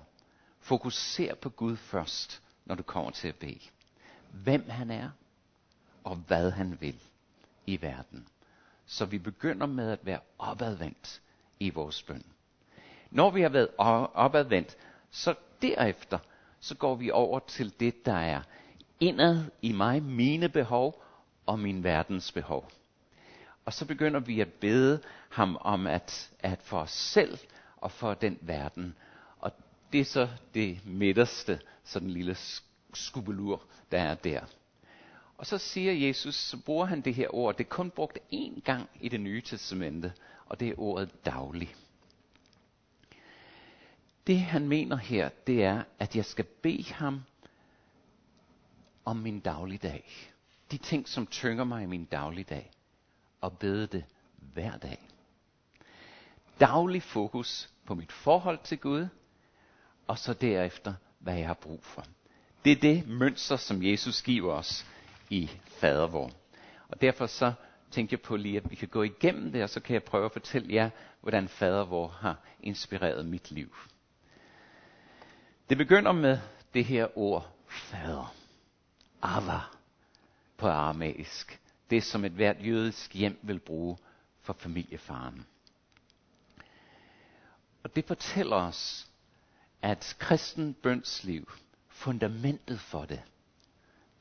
Fokuser 0.60 1.36
på 1.36 1.50
Gud 1.50 1.76
først, 1.76 2.42
når 2.66 2.76
du 2.76 2.84
kommer 2.84 3.12
til 3.12 3.28
at 3.28 3.36
bede. 3.36 3.60
Hvem 4.32 4.70
han 4.70 4.92
er, 4.92 5.10
og 6.04 6.16
hvad 6.16 6.52
han 6.52 6.78
vil 6.82 7.02
i 7.66 7.82
verden. 7.82 8.28
Så 8.86 9.06
vi 9.06 9.18
begynder 9.18 9.66
med 9.66 9.92
at 9.92 10.06
være 10.06 10.20
opadvendt 10.38 11.22
i 11.60 11.70
vores 11.70 12.04
bøn. 12.04 12.24
Når 13.12 13.32
vi 13.32 13.42
har 13.42 13.50
været 13.50 13.70
opadvendt, 14.14 14.78
Så 15.12 15.36
derefter, 15.62 16.20
så 16.60 16.76
går 16.76 16.96
vi 16.96 17.12
over 17.12 17.40
til 17.40 17.80
det, 17.80 18.06
der 18.06 18.18
er 18.18 18.42
indad 19.00 19.44
i 19.62 19.72
mig, 19.72 20.04
mine 20.04 20.50
behov 20.50 21.04
og 21.46 21.60
min 21.60 21.84
verdens 21.84 22.32
behov. 22.32 22.72
Og 23.66 23.74
så 23.74 23.86
begynder 23.86 24.20
vi 24.20 24.42
at 24.42 24.54
bede 24.54 25.02
ham 25.30 25.58
om 25.62 25.88
at, 25.88 26.32
at 26.40 26.60
for 26.62 26.80
os 26.80 26.92
selv 26.92 27.38
og 27.78 27.92
for 27.92 28.14
den 28.14 28.38
verden. 28.42 28.96
Og 29.40 29.52
det 29.92 30.02
er 30.02 30.06
så 30.06 30.30
det 30.54 30.86
midterste, 30.86 31.62
sådan 31.84 32.08
den 32.08 32.14
lille 32.14 32.36
skubelur, 32.93 33.63
der 33.91 34.00
er 34.00 34.15
der. 34.15 34.41
Og 35.38 35.46
så 35.46 35.58
siger 35.58 35.93
Jesus, 35.93 36.36
så 36.36 36.58
bruger 36.58 36.86
han 36.86 37.01
det 37.01 37.15
her 37.15 37.36
ord, 37.36 37.58
det 37.58 37.63
er 37.63 37.69
kun 37.69 37.91
brugt 37.91 38.17
én 38.34 38.62
gang 38.62 38.89
i 39.01 39.10
det 39.10 39.19
nye 39.19 39.41
testamente, 39.41 40.13
og 40.46 40.60
det 40.60 40.67
er 40.67 40.74
ordet 40.77 41.25
daglig. 41.25 41.75
Det 44.27 44.39
han 44.39 44.67
mener 44.67 44.96
her, 44.96 45.29
det 45.48 45.63
er, 45.63 45.84
at 46.00 46.15
jeg 46.15 46.25
skal 46.25 46.46
bede 46.46 46.93
ham 46.93 47.22
om 49.05 49.17
min 49.17 49.39
dagligdag. 49.39 50.05
De 50.72 50.77
ting, 50.77 51.08
som 51.10 51.27
tynger 51.27 51.63
mig 51.63 51.84
i 51.84 51.86
min 51.86 52.05
dagligdag. 52.05 52.72
Og 53.41 53.58
bede 53.58 53.88
det 53.88 54.05
hver 54.36 54.77
dag. 54.77 55.00
Daglig 56.60 57.03
fokus 57.03 57.69
på 57.86 57.96
mit 57.96 58.12
forhold 58.12 58.60
til 58.63 58.77
Gud, 58.79 59.08
og 60.08 60.17
så 60.17 60.34
derefter, 60.34 60.93
hvad 61.19 61.36
jeg 61.36 61.48
har 61.48 61.53
brug 61.53 61.84
for. 61.84 62.05
Det 62.66 62.72
er 62.72 62.75
det 62.75 63.08
mønster, 63.08 63.56
som 63.56 63.84
Jesus 63.84 64.22
giver 64.22 64.54
os 64.54 64.86
i 65.30 65.50
fadervor. 65.68 66.32
Og 66.88 67.01
derfor 67.01 67.25
så 67.25 67.54
tænkte 67.92 68.13
jeg 68.13 68.22
på 68.22 68.36
lige, 68.36 68.58
at 68.58 68.72
vi 68.72 68.75
kan 68.75 68.88
gå 68.88 69.04
igennem 69.04 69.51
det, 69.51 69.63
og 69.63 69.70
så 69.70 69.80
kan 69.80 69.94
jeg 69.94 70.04
prøve 70.04 70.25
at 70.25 70.32
fortælle 70.32 70.74
jer, 70.74 70.89
hvordan 71.22 71.48
fadervor 71.48 72.08
har 72.08 72.38
inspireret 72.63 73.25
mit 73.25 73.51
liv. 73.51 73.75
Det 75.70 75.78
begynder 75.78 76.12
med 76.12 76.39
det 76.74 76.86
her 76.86 77.18
ord, 77.18 77.56
fader. 77.68 78.36
Ava 79.22 79.60
på 80.58 80.68
aramæisk. 80.68 81.60
Det 81.89 82.04
som 82.04 82.25
et 82.25 82.32
hvert 82.32 82.58
jødisk 82.66 83.13
hjem 83.13 83.39
vil 83.42 83.60
bruge 83.60 83.98
for 84.42 84.54
familiefaren. 84.54 85.46
Og 87.84 87.96
det 87.96 88.06
fortæller 88.06 88.56
os, 88.56 89.08
at 89.82 90.16
kristen 90.20 90.74
bønsliv, 90.74 91.51
fundamentet 92.00 92.79
for 92.79 93.06
det, 93.06 93.22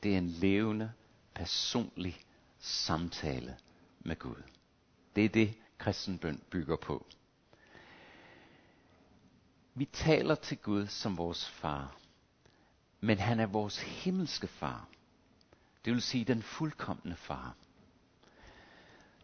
det 0.03 0.13
er 0.13 0.17
en 0.17 0.27
levende, 0.27 0.91
personlig 1.35 2.17
samtale 2.59 3.57
med 3.99 4.19
Gud. 4.19 4.43
Det 5.15 5.25
er 5.25 5.29
det, 5.29 5.53
kristenbøn 5.77 6.41
bygger 6.49 6.75
på. 6.75 7.05
Vi 9.73 9.85
taler 9.85 10.35
til 10.35 10.57
Gud 10.57 10.87
som 10.87 11.17
vores 11.17 11.49
far, 11.49 11.95
men 12.99 13.17
han 13.17 13.39
er 13.39 13.45
vores 13.45 13.79
himmelske 13.79 14.47
far. 14.47 14.87
Det 15.85 15.93
vil 15.93 16.01
sige 16.01 16.25
den 16.25 16.43
fuldkommende 16.43 17.15
far. 17.15 17.55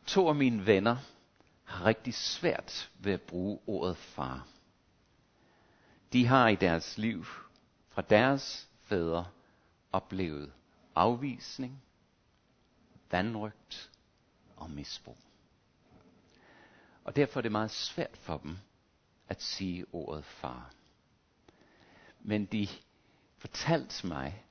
To 0.05 0.27
af 0.29 0.35
mine 0.35 0.65
venner 0.65 0.97
har 1.63 1.85
rigtig 1.85 2.13
svært 2.13 2.91
ved 2.99 3.13
at 3.13 3.21
bruge 3.21 3.59
ordet 3.67 3.97
far. 3.97 4.47
De 6.13 6.25
har 6.25 6.47
i 6.47 6.55
deres 6.55 6.97
liv 6.97 7.25
fra 7.95 8.01
deres 8.01 8.69
fædre 8.81 9.27
oplevet 9.91 10.53
afvisning, 10.95 11.83
vanrygt 13.11 13.91
og 14.55 14.69
misbrug. 14.69 15.17
Og 17.03 17.15
derfor 17.15 17.39
er 17.39 17.41
det 17.41 17.51
meget 17.51 17.71
svært 17.71 18.17
for 18.17 18.37
dem 18.37 18.57
at 19.29 19.41
sige 19.41 19.85
ordet 19.93 20.25
far. 20.25 20.73
Men 22.21 22.45
de 22.45 22.67
fortalte 23.37 24.07
mig, 24.07 24.43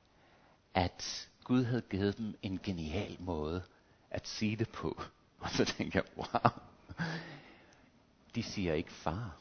at 0.73 1.29
Gud 1.43 1.63
havde 1.63 1.81
givet 1.81 2.17
dem 2.17 2.35
en 2.41 2.59
genial 2.63 3.17
måde 3.19 3.63
at 4.09 4.27
sige 4.27 4.55
det 4.55 4.69
på. 4.69 5.01
Og 5.39 5.49
så 5.49 5.65
tænker 5.65 6.01
jeg, 6.01 6.17
wow, 6.17 6.51
de 8.35 8.43
siger 8.43 8.73
ikke 8.73 8.91
far, 8.91 9.37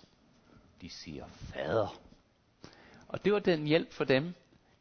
de 0.80 0.90
siger 0.90 1.26
fader. 1.28 2.03
Og 3.14 3.24
det 3.24 3.32
var 3.32 3.38
den 3.38 3.66
hjælp 3.66 3.92
for 3.92 4.04
dem, 4.04 4.34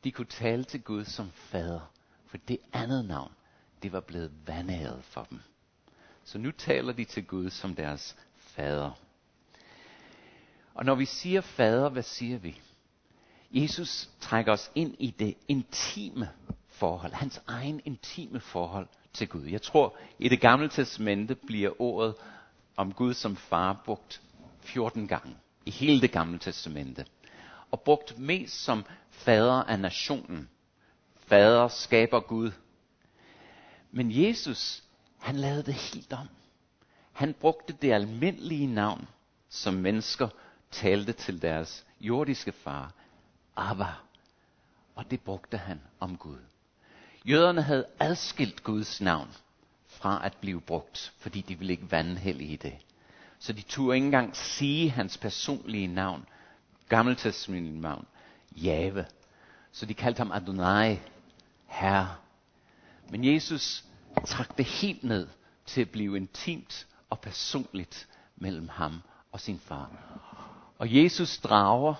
de 0.04 0.12
kunne 0.12 0.28
tale 0.28 0.64
til 0.64 0.82
Gud 0.82 1.06
som 1.06 1.32
fader. 1.32 1.92
For 2.26 2.38
det 2.38 2.58
andet 2.74 3.06
navn, 3.06 3.32
det 3.84 3.92
var 3.92 4.00
blevet 4.00 4.32
vandæret 4.46 5.04
for 5.04 5.28
dem. 5.30 5.40
Så 6.24 6.38
nu 6.38 6.52
taler 6.52 6.94
de 6.94 7.06
til 7.06 7.26
Gud 7.26 7.50
som 7.50 7.76
deres 7.76 8.16
fader. 8.38 8.92
Og 10.74 10.86
når 10.86 10.96
vi 10.96 11.06
siger 11.06 11.42
fader, 11.42 11.90
hvad 11.90 12.04
siger 12.04 12.38
vi? 12.38 12.62
Jesus 13.52 14.10
trækker 14.20 14.52
os 14.52 14.72
ind 14.76 14.96
i 15.00 15.16
det 15.20 15.38
intime 15.48 16.30
forhold, 16.68 17.14
hans 17.14 17.42
egen 17.48 17.82
intime 17.86 18.40
forhold 18.40 18.88
til 19.14 19.28
Gud. 19.28 19.46
Jeg 19.46 19.62
tror, 19.62 19.98
i 20.20 20.30
det 20.30 20.42
gamle 20.42 20.70
testamente 20.70 21.36
bliver 21.36 21.82
ordet 21.82 22.16
om 22.76 22.94
Gud 22.94 23.14
som 23.14 23.36
far 23.36 23.82
brugt 23.86 24.22
14 24.60 25.08
gange 25.08 25.36
i 25.66 25.72
hele 25.72 26.02
det 26.02 26.12
gamle 26.12 26.40
testamente. 26.40 27.06
Og 27.74 27.82
brugt 27.82 28.20
mest 28.20 28.64
som 28.64 28.86
fader 29.10 29.64
af 29.64 29.80
nationen. 29.80 30.50
Fader 31.16 31.68
skaber 31.68 32.20
Gud. 32.20 32.52
Men 33.92 34.12
Jesus, 34.12 34.84
han 35.20 35.36
lavede 35.36 35.64
det 35.64 35.74
helt 35.74 36.14
om. 36.14 36.28
Han 37.12 37.34
brugte 37.34 37.74
det 37.82 37.94
almindelige 37.94 38.68
navn, 38.68 39.08
som 39.50 39.74
mennesker 39.74 40.28
talte 40.72 41.14
til 41.14 41.42
deres 41.42 41.86
jordiske 42.02 42.52
far, 42.52 42.94
Abba. 43.56 43.94
Og 44.96 45.12
det 45.12 45.22
brugte 45.22 45.58
han 45.58 45.82
om 46.00 46.18
Gud. 46.18 46.40
Jøderne 47.26 47.62
havde 47.62 47.86
adskilt 48.00 48.64
Guds 48.64 49.02
navn 49.02 49.30
fra 49.88 50.26
at 50.26 50.34
blive 50.42 50.62
brugt, 50.62 51.14
fordi 51.18 51.42
de 51.42 51.58
ville 51.60 51.74
ikke 51.74 51.92
vandhælde 51.92 52.44
i 52.44 52.56
det. 52.56 52.76
Så 53.40 53.54
de 53.54 53.62
turde 53.62 53.96
ikke 53.96 54.06
engang 54.06 54.36
sige 54.36 54.90
hans 54.90 55.18
personlige 55.18 55.88
navn, 55.88 56.26
gammeltestamentlige 56.90 57.82
navn, 57.82 58.06
Jave. 58.52 59.06
Så 59.72 59.86
de 59.86 59.94
kaldte 59.94 60.18
ham 60.18 60.32
Adonai, 60.32 61.00
Herre. 61.66 62.16
Men 63.10 63.34
Jesus 63.34 63.86
trak 64.26 64.58
det 64.58 64.66
helt 64.66 65.04
ned 65.04 65.28
til 65.66 65.82
at 65.82 65.90
blive 65.90 66.18
intimt 66.18 66.88
og 67.10 67.20
personligt 67.20 68.08
mellem 68.36 68.70
ham 68.70 69.02
og 69.32 69.40
sin 69.40 69.60
far. 69.60 69.92
Og 70.78 70.96
Jesus 70.96 71.38
drager 71.38 71.96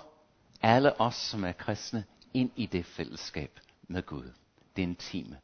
alle 0.62 1.00
os, 1.00 1.14
som 1.14 1.44
er 1.44 1.52
kristne, 1.52 2.04
ind 2.34 2.50
i 2.56 2.66
det 2.66 2.86
fællesskab 2.86 3.60
med 3.88 4.02
Gud. 4.02 4.30
Det 4.76 4.82
intime. 4.82 5.38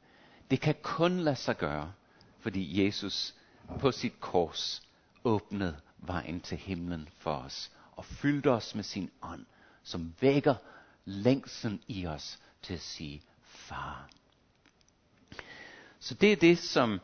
Det 0.50 0.60
kan 0.60 0.74
kun 0.82 1.18
lade 1.20 1.36
sig 1.36 1.56
gøre, 1.56 1.92
fordi 2.38 2.84
Jesus 2.84 3.34
på 3.80 3.92
sit 3.92 4.20
kors 4.20 4.82
åbnede 5.24 5.76
vejen 5.98 6.40
til 6.40 6.58
himlen 6.58 7.08
for 7.18 7.34
os 7.34 7.70
og 8.00 8.06
fyldte 8.06 8.50
os 8.50 8.74
med 8.74 8.84
sin 8.84 9.10
ånd, 9.22 9.46
som 9.82 10.14
vækker 10.20 10.54
længsen 11.04 11.82
i 11.88 12.06
os 12.06 12.38
til 12.62 12.74
at 12.74 12.80
sige, 12.80 13.22
far. 13.42 14.08
Så 15.98 16.14
det 16.14 16.32
er 16.32 16.36
det, 16.36 16.58
som 16.58 17.00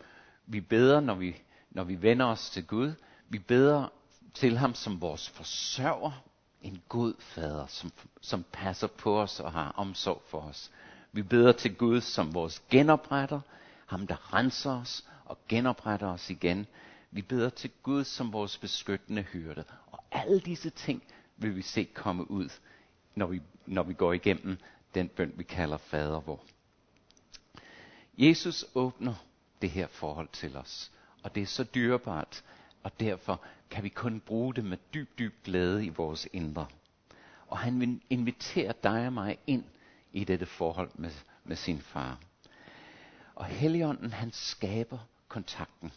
vi 0.46 0.60
beder, 0.60 1.00
når 1.00 1.14
vi, 1.14 1.36
når 1.70 1.84
vi 1.84 2.02
vender 2.02 2.26
os 2.26 2.50
til 2.50 2.66
Gud. 2.66 2.92
Vi 3.28 3.38
beder 3.38 3.88
til 4.34 4.58
ham 4.58 4.74
som 4.74 5.00
vores 5.00 5.28
forsørger, 5.28 6.24
en 6.62 6.82
god 6.88 7.14
fader, 7.18 7.66
som, 7.66 7.92
som 8.20 8.44
passer 8.52 8.86
på 8.86 9.20
os 9.22 9.40
og 9.40 9.52
har 9.52 9.72
omsorg 9.76 10.22
for 10.28 10.40
os. 10.40 10.70
Vi 11.12 11.22
beder 11.22 11.52
til 11.52 11.74
Gud 11.76 12.00
som 12.00 12.34
vores 12.34 12.62
genopretter, 12.70 13.40
ham 13.86 14.06
der 14.06 14.34
renser 14.34 14.80
os 14.80 15.04
og 15.24 15.38
genopretter 15.48 16.06
os 16.06 16.30
igen. 16.30 16.66
Vi 17.10 17.22
beder 17.22 17.48
til 17.50 17.70
Gud 17.82 18.04
som 18.04 18.32
vores 18.32 18.58
beskyttende 18.58 19.22
hyrde. 19.22 19.64
Alle 20.16 20.40
disse 20.40 20.70
ting 20.70 21.02
vil 21.36 21.56
vi 21.56 21.62
se 21.62 21.84
komme 21.84 22.30
ud, 22.30 22.48
når 23.14 23.26
vi, 23.26 23.42
når 23.66 23.82
vi 23.82 23.94
går 23.94 24.12
igennem 24.12 24.58
den 24.94 25.08
bøn, 25.08 25.32
vi 25.36 25.44
kalder 25.44 25.76
fader 25.76 26.20
vor. 26.20 26.44
Jesus 28.18 28.64
åbner 28.74 29.14
det 29.62 29.70
her 29.70 29.86
forhold 29.86 30.28
til 30.32 30.56
os. 30.56 30.92
Og 31.22 31.34
det 31.34 31.42
er 31.42 31.46
så 31.46 31.64
dyrebart, 31.64 32.44
og 32.82 33.00
derfor 33.00 33.44
kan 33.70 33.84
vi 33.84 33.88
kun 33.88 34.20
bruge 34.20 34.54
det 34.54 34.64
med 34.64 34.78
dyb, 34.94 35.18
dyb 35.18 35.34
glæde 35.44 35.86
i 35.86 35.88
vores 35.88 36.28
indre. 36.32 36.66
Og 37.46 37.58
han 37.58 37.80
vil 37.80 38.00
invitere 38.10 38.72
dig 38.82 39.06
og 39.06 39.12
mig 39.12 39.38
ind 39.46 39.64
i 40.12 40.24
dette 40.24 40.46
forhold 40.46 40.90
med, 40.94 41.10
med 41.44 41.56
sin 41.56 41.80
far. 41.80 42.18
Og 43.34 43.44
Helligånden, 43.44 44.12
han 44.12 44.32
skaber 44.32 44.98
kontakten. 45.28 45.92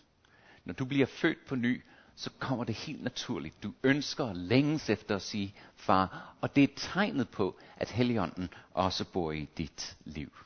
Når 0.65 0.73
du 0.73 0.85
bliver 0.85 1.05
født 1.05 1.45
på 1.47 1.55
ny, 1.55 1.83
så 2.19 2.29
kommer 2.39 2.63
det 2.63 2.75
helt 2.75 3.03
naturligt. 3.03 3.63
Du 3.63 3.73
ønsker 3.83 4.33
længes 4.33 4.89
efter 4.89 5.15
at 5.15 5.21
sige 5.21 5.55
far, 5.75 6.35
og 6.41 6.55
det 6.55 6.63
er 6.63 6.67
tegnet 6.75 7.29
på, 7.29 7.59
at 7.77 7.91
Helligånden 7.91 8.49
også 8.73 9.05
bor 9.05 9.31
i 9.31 9.49
dit 9.57 9.97
liv. 10.05 10.37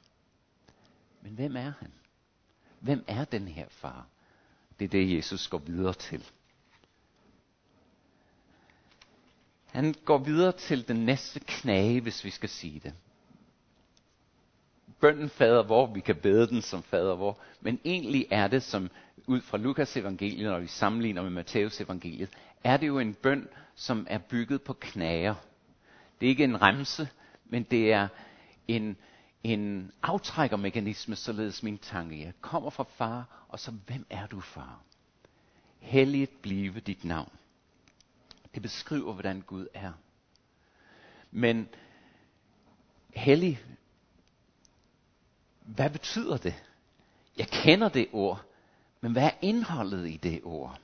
Men 1.21 1.31
hvem 1.31 1.55
er 1.55 1.73
han? 1.79 1.91
Hvem 2.79 3.03
er 3.07 3.25
den 3.25 3.47
her 3.47 3.65
far? 3.69 4.07
Det 4.79 4.85
er 4.85 4.89
det, 4.89 5.15
Jesus 5.15 5.47
går 5.47 5.57
videre 5.57 5.93
til. 5.93 6.29
Han 9.71 9.95
går 10.05 10.17
videre 10.17 10.51
til 10.51 10.87
den 10.87 11.05
næste 11.05 11.39
knage, 11.39 12.01
hvis 12.01 12.23
vi 12.23 12.29
skal 12.29 12.49
sige 12.49 12.79
det. 12.79 12.93
Bønden 15.03 15.29
fader 15.29 15.63
hvor, 15.63 15.93
vi 15.93 15.99
kan 15.99 16.15
bede 16.15 16.47
den 16.47 16.61
som 16.61 16.83
fader 16.83 17.15
hvor, 17.15 17.39
men 17.61 17.79
egentlig 17.85 18.27
er 18.31 18.47
det, 18.47 18.63
som 18.63 18.89
ud 19.27 19.41
fra 19.41 19.57
Lukas 19.57 19.97
evangeliet, 19.97 20.51
når 20.51 20.59
vi 20.59 20.67
sammenligner 20.67 21.21
med 21.21 21.29
Matteus 21.29 21.81
evangeliet, 21.81 22.29
er 22.63 22.77
det 22.77 22.87
jo 22.87 22.99
en 22.99 23.13
bøn, 23.13 23.47
som 23.75 24.07
er 24.09 24.17
bygget 24.17 24.61
på 24.61 24.73
knager. 24.73 25.35
Det 26.19 26.25
er 26.25 26.29
ikke 26.29 26.43
en 26.43 26.61
remse, 26.61 27.07
men 27.45 27.63
det 27.63 27.93
er 27.93 28.07
en, 28.67 28.97
en 29.43 29.91
aftrækkermekanisme, 30.03 31.15
således 31.15 31.63
min 31.63 31.77
tanke. 31.77 32.19
Jeg 32.21 32.33
kommer 32.41 32.69
fra 32.69 32.85
far, 32.97 33.45
og 33.49 33.59
så 33.59 33.71
hvem 33.71 34.05
er 34.09 34.27
du, 34.27 34.39
far? 34.39 34.79
Helligt 35.79 36.41
blive 36.41 36.79
dit 36.79 37.05
navn. 37.05 37.31
Det 38.53 38.61
beskriver, 38.61 39.13
hvordan 39.13 39.41
Gud 39.41 39.67
er. 39.73 39.91
Men 41.31 41.67
hellig, 43.13 43.59
hvad 45.65 45.89
betyder 45.89 46.37
det? 46.37 46.63
Jeg 47.37 47.47
kender 47.47 47.89
det 47.89 48.07
ord, 48.11 48.45
men 49.01 49.11
hvad 49.11 49.23
er 49.23 49.31
indholdet 49.41 50.09
i 50.09 50.17
det 50.17 50.41
ord? 50.43 50.79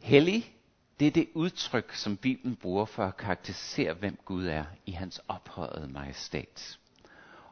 Hellig, 0.00 0.54
det 1.00 1.06
er 1.06 1.10
det 1.10 1.28
udtryk, 1.34 1.94
som 1.94 2.16
Bibelen 2.16 2.56
bruger 2.56 2.84
for 2.84 3.04
at 3.04 3.16
karakterisere, 3.16 3.94
hvem 3.94 4.18
Gud 4.24 4.46
er 4.46 4.64
i 4.86 4.90
hans 4.90 5.20
ophøjede 5.28 5.88
majestæt. 5.88 6.78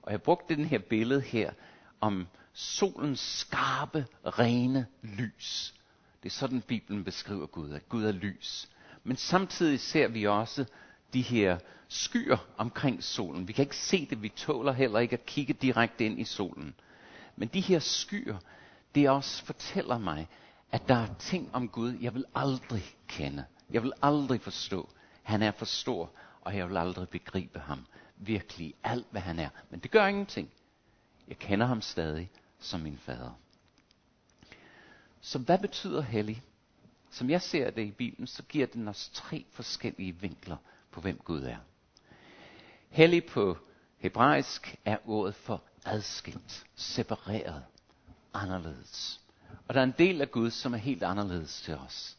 Og 0.03 0.13
jeg 0.13 0.23
brugte 0.23 0.57
den 0.57 0.65
her 0.65 0.79
billede 0.79 1.21
her 1.21 1.53
om 2.01 2.27
solens 2.53 3.21
skarpe, 3.21 4.07
rene 4.25 4.87
lys. 5.03 5.75
Det 6.23 6.29
er 6.29 6.35
sådan, 6.35 6.61
Bibelen 6.61 7.05
beskriver 7.05 7.47
Gud, 7.47 7.71
at 7.71 7.89
Gud 7.89 8.05
er 8.05 8.13
lys. 8.13 8.69
Men 9.05 9.17
samtidig 9.17 9.81
ser 9.81 10.09
vi 10.09 10.27
også 10.27 10.65
de 11.17 11.23
her 11.23 11.59
skyer 11.89 12.37
omkring 12.57 13.05
solen. 13.05 13.49
Vi 13.49 13.53
kan 13.53 13.63
ikke 13.63 13.77
se 13.77 14.07
det, 14.07 14.23
vi 14.23 14.29
tåler 14.29 14.73
heller 14.73 14.99
ikke 14.99 15.13
at 15.13 15.27
kigge 15.27 15.53
direkte 15.53 16.07
ind 16.07 16.21
i 16.21 16.25
solen. 16.25 16.75
Men 17.37 17.49
de 17.49 17.61
her 17.61 17.79
skyer, 17.79 18.37
det 18.95 19.11
også 19.11 19.45
fortæller 19.45 19.99
mig, 19.99 20.29
at 20.73 20.89
der 20.89 20.95
er 20.95 21.15
ting 21.19 21.51
om 21.55 21.69
Gud, 21.69 21.93
jeg 22.01 22.15
vil 22.15 22.25
aldrig 22.35 22.83
kende. 23.09 23.45
Jeg 23.71 23.83
vil 23.83 23.93
aldrig 24.03 24.41
forstå. 24.41 24.89
Han 25.23 25.43
er 25.43 25.51
for 25.51 25.65
stor, 25.65 26.11
og 26.41 26.57
jeg 26.57 26.69
vil 26.69 26.77
aldrig 26.77 27.09
begribe 27.09 27.59
ham. 27.59 27.87
Virkelig 28.17 28.75
alt, 28.85 29.07
hvad 29.11 29.21
han 29.21 29.39
er. 29.39 29.49
Men 29.71 29.81
det 29.81 29.91
gør 29.91 30.07
ingenting. 30.07 30.51
Jeg 31.29 31.39
kender 31.39 31.67
ham 31.67 31.81
stadig 31.81 32.31
som 32.59 32.81
min 32.81 32.99
fader. 32.99 33.39
Så 35.21 35.39
hvad 35.39 35.59
betyder 35.59 36.01
hellig? 36.01 36.43
Som 37.11 37.31
jeg 37.31 37.43
ser 37.43 37.71
det 37.71 37.83
i 37.83 37.91
Bibelen, 37.91 38.27
så 38.27 38.43
giver 38.43 38.67
den 38.67 38.89
os 38.89 39.11
tre 39.15 39.45
forskellige 39.53 40.17
vinkler 40.21 40.57
på, 40.97 41.01
hvem 41.01 41.21
Gud 41.25 41.43
er. 41.43 41.57
Hellig 42.89 43.25
på 43.25 43.57
hebraisk 43.99 44.77
er 44.85 44.97
ordet 45.07 45.35
for 45.35 45.63
adskilt, 45.85 46.65
separeret, 46.75 47.65
anderledes. 48.35 49.21
Og 49.69 49.75
der 49.75 49.81
er 49.81 49.85
en 49.85 49.95
del 49.99 50.21
af 50.21 50.31
Gud, 50.31 50.51
som 50.51 50.75
er 50.75 50.79
helt 50.79 51.03
anderledes 51.03 51.61
til 51.61 51.75
os. 51.75 52.17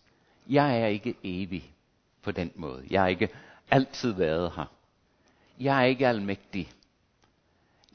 Jeg 0.50 0.82
er 0.82 0.88
ikke 0.88 1.16
evig 1.24 1.74
på 2.22 2.32
den 2.32 2.52
måde. 2.56 2.88
Jeg 2.90 3.02
har 3.02 3.08
ikke 3.08 3.30
altid 3.72 4.12
været 4.12 4.52
her. 4.56 4.66
Jeg 5.60 5.82
er 5.82 5.86
ikke 5.86 6.08
almægtig. 6.08 6.72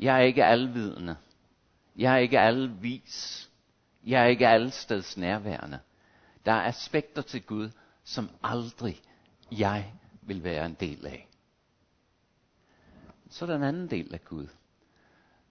Jeg 0.00 0.16
er 0.16 0.20
ikke 0.22 0.44
alvidende. 0.44 1.16
Jeg 1.96 2.14
er 2.14 2.18
ikke 2.18 2.40
alvis. 2.40 3.48
Jeg 4.04 4.22
er 4.22 4.26
ikke 4.26 4.48
allesteds 4.48 5.16
nærværende. 5.16 5.78
Der 6.44 6.52
er 6.52 6.68
aspekter 6.68 7.22
til 7.22 7.42
Gud, 7.42 7.70
som 8.04 8.30
aldrig 8.42 9.00
jeg 9.52 9.92
vil 10.23 10.45
være 10.45 10.67
en 10.67 10.76
del 10.81 11.07
af. 11.07 11.29
Så 13.31 13.45
er 13.45 13.47
der 13.47 13.57
en 13.57 13.62
anden 13.62 13.91
del 13.91 14.15
af 14.15 14.25
Gud, 14.25 14.47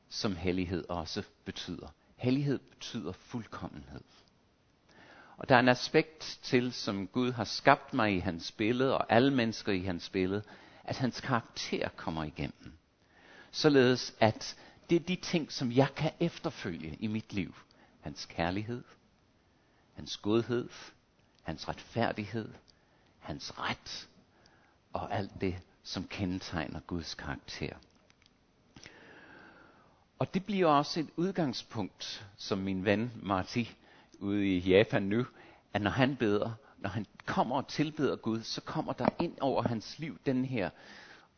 som 0.10 0.36
hellighed 0.36 0.90
også 0.90 1.24
betyder. 1.46 1.88
Hellighed 2.16 2.60
betyder 2.60 3.12
fuldkommenhed. 3.12 4.02
Og 5.38 5.50
der 5.50 5.56
er 5.56 5.60
en 5.60 5.70
aspekt 5.70 6.40
til, 6.44 6.74
som 6.74 7.08
Gud 7.08 7.32
har 7.32 7.44
skabt 7.44 7.94
mig 7.94 8.16
i 8.16 8.20
hans 8.20 8.52
billede, 8.52 8.98
og 8.98 9.14
alle 9.14 9.34
mennesker 9.34 9.72
i 9.72 9.82
hans 9.82 10.10
billede, 10.10 10.44
at 10.84 10.98
hans 10.98 11.22
karakter 11.22 11.90
kommer 11.90 12.24
igennem. 12.24 12.74
Således 13.52 14.16
at 14.20 14.58
det 14.90 14.96
er 14.96 15.00
de 15.00 15.16
ting, 15.16 15.52
som 15.52 15.72
jeg 15.72 15.88
kan 15.96 16.12
efterfølge 16.20 16.98
i 17.00 17.08
mit 17.08 17.34
liv. 17.34 17.56
Hans 18.02 18.26
kærlighed, 18.26 18.84
hans 19.94 20.18
godhed, 20.18 20.70
hans 21.44 21.68
retfærdighed, 21.68 22.54
hans 23.20 23.60
ret 23.60 24.10
og 24.94 25.16
alt 25.16 25.42
det, 25.42 25.56
som 25.84 26.08
kendetegner 26.08 26.80
Guds 26.80 27.16
karakter. 27.16 27.76
Og 30.20 30.34
det 30.34 30.46
bliver 30.46 30.68
også 30.68 31.00
et 31.00 31.10
udgangspunkt, 31.16 32.28
som 32.38 32.58
min 32.58 32.86
ven 32.86 33.12
Marti 33.16 33.76
ude 34.20 34.48
i 34.48 34.60
Japan 34.60 35.04
nu, 35.04 35.26
at 35.74 35.82
når 35.82 35.92
han 35.92 36.16
beder, 36.16 36.52
når 36.78 36.90
han 36.90 37.06
kommer 37.26 37.56
og 37.56 37.68
tilbeder 37.68 38.16
Gud, 38.16 38.42
så 38.42 38.62
kommer 38.62 38.94
der 38.94 39.08
ind 39.20 39.38
over 39.42 39.62
hans 39.62 40.00
liv 40.00 40.20
den 40.26 40.46
her, 40.46 40.70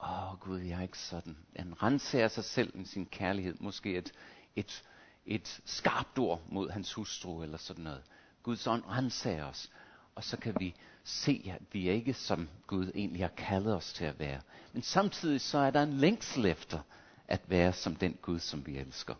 åh 0.04 0.32
oh, 0.34 0.40
Gud, 0.40 0.60
jeg 0.60 0.78
er 0.78 0.82
ikke 0.82 1.00
sådan. 1.00 1.38
Han 1.56 1.84
renser 1.84 2.28
sig 2.28 2.44
selv 2.44 2.78
med 2.78 2.86
sin 2.86 3.06
kærlighed, 3.06 3.56
måske 3.60 3.98
et, 3.98 4.12
et, 4.56 4.84
et 5.26 5.62
skarpt 5.66 6.20
ord 6.20 6.42
mod 6.50 6.70
hans 6.70 6.94
hustru 6.94 7.44
eller 7.44 7.58
sådan 7.58 7.84
noget. 7.84 8.04
Guds 8.44 8.68
ånd 8.68 8.84
renser 8.88 9.44
os, 9.44 9.70
og 10.16 10.24
så 10.24 10.38
kan 10.38 10.56
vi 10.60 10.76
se, 11.04 11.52
at 11.54 11.62
vi 11.72 11.90
er 11.90 11.94
ikke 11.94 12.14
som 12.14 12.50
Gud 12.68 12.92
egentlig 12.96 13.24
har 13.24 13.34
kaldet 13.38 13.76
os 13.76 13.94
til 13.94 14.06
at 14.06 14.20
være. 14.20 14.42
Men 14.74 14.84
samtidig 14.84 15.42
så 15.42 15.58
er 15.58 15.72
der 15.72 15.84
en 15.84 15.94
længsel 15.94 16.46
efter 16.46 16.80
at 17.28 17.42
være 17.48 17.74
som 17.74 17.96
den 17.96 18.18
Gud, 18.22 18.40
som 18.40 18.68
vi 18.68 18.78
elsker. 18.78 19.16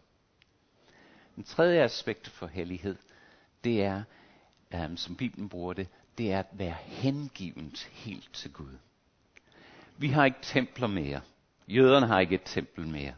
Den 1.36 1.44
tredje 1.44 1.84
aspekt 1.84 2.30
for 2.30 2.48
hellighed, 2.48 2.96
det 3.64 3.84
er, 3.84 4.04
um, 4.74 4.98
som 4.98 5.16
Bibelen 5.16 5.50
bruger 5.50 5.74
det, 5.74 5.88
det 6.18 6.32
er 6.32 6.40
at 6.40 6.48
være 6.52 6.76
hengivent 6.86 7.84
helt 7.92 8.30
til 8.34 8.52
Gud. 8.54 8.78
Vi 9.98 10.08
har 10.08 10.26
ikke 10.26 10.38
templer 10.42 10.88
mere. 10.88 11.22
Jøderne 11.68 12.08
har 12.08 12.20
ikke 12.20 12.36
et 12.36 12.42
tempel 12.46 12.88
mere. 12.88 13.14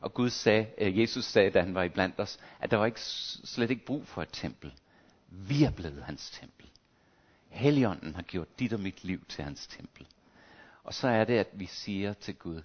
Og 0.00 0.14
Gud 0.14 0.30
sagde, 0.30 0.66
uh, 0.80 0.98
Jesus 0.98 1.24
sagde, 1.24 1.50
da 1.50 1.60
han 1.60 1.74
var 1.74 1.82
iblandt 1.82 2.20
os, 2.20 2.38
at 2.60 2.70
der 2.70 2.76
var 2.76 2.86
ikke, 2.86 3.00
slet 3.00 3.70
ikke 3.70 3.84
brug 3.84 4.06
for 4.06 4.22
et 4.22 4.28
tempel. 4.32 4.72
Vi 5.28 5.64
er 5.64 5.70
blevet 5.70 6.02
hans 6.02 6.30
tempel. 6.30 6.68
Helligånden 7.52 8.14
har 8.14 8.22
gjort 8.22 8.58
dit 8.58 8.72
og 8.72 8.80
mit 8.80 9.04
liv 9.04 9.24
til 9.28 9.44
hans 9.44 9.66
tempel. 9.66 10.06
Og 10.84 10.94
så 10.94 11.08
er 11.08 11.24
det, 11.24 11.38
at 11.38 11.48
vi 11.52 11.66
siger 11.66 12.12
til 12.12 12.34
Gud, 12.34 12.62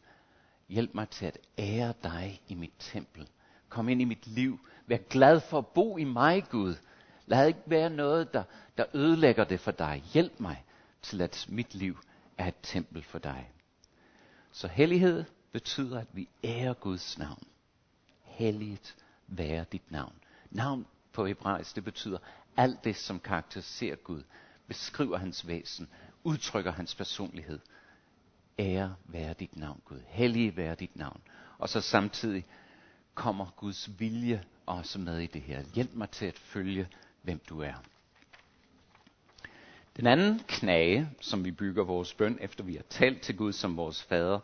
hjælp 0.70 0.94
mig 0.94 1.10
til 1.10 1.26
at 1.26 1.38
ære 1.58 1.94
dig 2.04 2.42
i 2.48 2.56
mit 2.56 2.74
tempel. 2.80 3.30
Kom 3.70 3.90
ind 3.90 4.02
i 4.02 4.06
mit 4.06 4.28
liv. 4.28 4.60
Vær 4.86 4.98
glad 4.98 5.40
for 5.40 5.58
at 5.58 5.68
bo 5.68 5.98
i 5.98 6.04
mig, 6.04 6.44
Gud. 6.50 6.76
Lad 7.26 7.48
ikke 7.48 7.60
være 7.66 7.90
noget, 7.90 8.34
der, 8.34 8.44
der 8.78 8.86
ødelægger 8.94 9.44
det 9.44 9.60
for 9.60 9.72
dig. 9.72 10.04
Hjælp 10.14 10.40
mig 10.40 10.64
til, 11.02 11.22
at 11.22 11.46
mit 11.50 11.76
liv 11.76 12.00
er 12.38 12.48
et 12.48 12.56
tempel 12.64 13.04
for 13.04 13.20
dig. 13.20 13.52
Så 14.52 14.68
hellighed 14.68 15.24
betyder, 15.52 16.00
at 16.00 16.08
vi 16.14 16.30
ærer 16.44 16.74
Guds 16.74 17.18
navn. 17.18 17.44
Helligt 18.24 18.96
være 19.28 19.66
dit 19.72 19.92
navn. 19.92 20.14
Navn 20.52 20.86
på 21.14 21.26
hebraisk, 21.26 21.76
det 21.76 21.84
betyder 21.84 22.18
alt 22.58 22.84
det, 22.84 22.96
som 22.96 23.20
karakteriserer 23.20 23.96
Gud, 23.96 24.24
beskriver 24.68 25.18
hans 25.18 25.48
væsen, 25.48 25.88
udtrykker 26.24 26.72
hans 26.72 26.96
personlighed. 26.96 27.60
Ære 28.60 28.96
være 29.06 29.34
dit 29.34 29.58
navn, 29.58 29.82
Gud. 29.86 30.02
Hellige 30.08 30.58
være 30.58 30.76
dit 30.76 30.96
navn. 30.96 31.22
Og 31.58 31.70
så 31.70 31.82
samtidig 31.82 32.46
kommer 33.16 33.54
Guds 33.58 34.00
vilje 34.00 34.44
også 34.66 35.00
med 35.00 35.20
i 35.20 35.28
det 35.28 35.42
her. 35.42 35.64
Hjælp 35.76 35.94
mig 35.94 36.10
til 36.10 36.26
at 36.26 36.38
følge, 36.40 36.88
hvem 37.22 37.42
du 37.50 37.62
er. 37.62 37.74
Den 39.98 40.08
anden 40.08 40.42
knage, 40.48 41.10
som 41.22 41.46
vi 41.46 41.52
bygger 41.52 41.84
vores 41.84 42.14
bøn, 42.14 42.38
efter 42.42 42.64
vi 42.64 42.76
har 42.76 42.84
talt 42.90 43.22
til 43.22 43.38
Gud 43.38 43.54
som 43.54 43.78
vores 43.78 44.04
fader, 44.04 44.40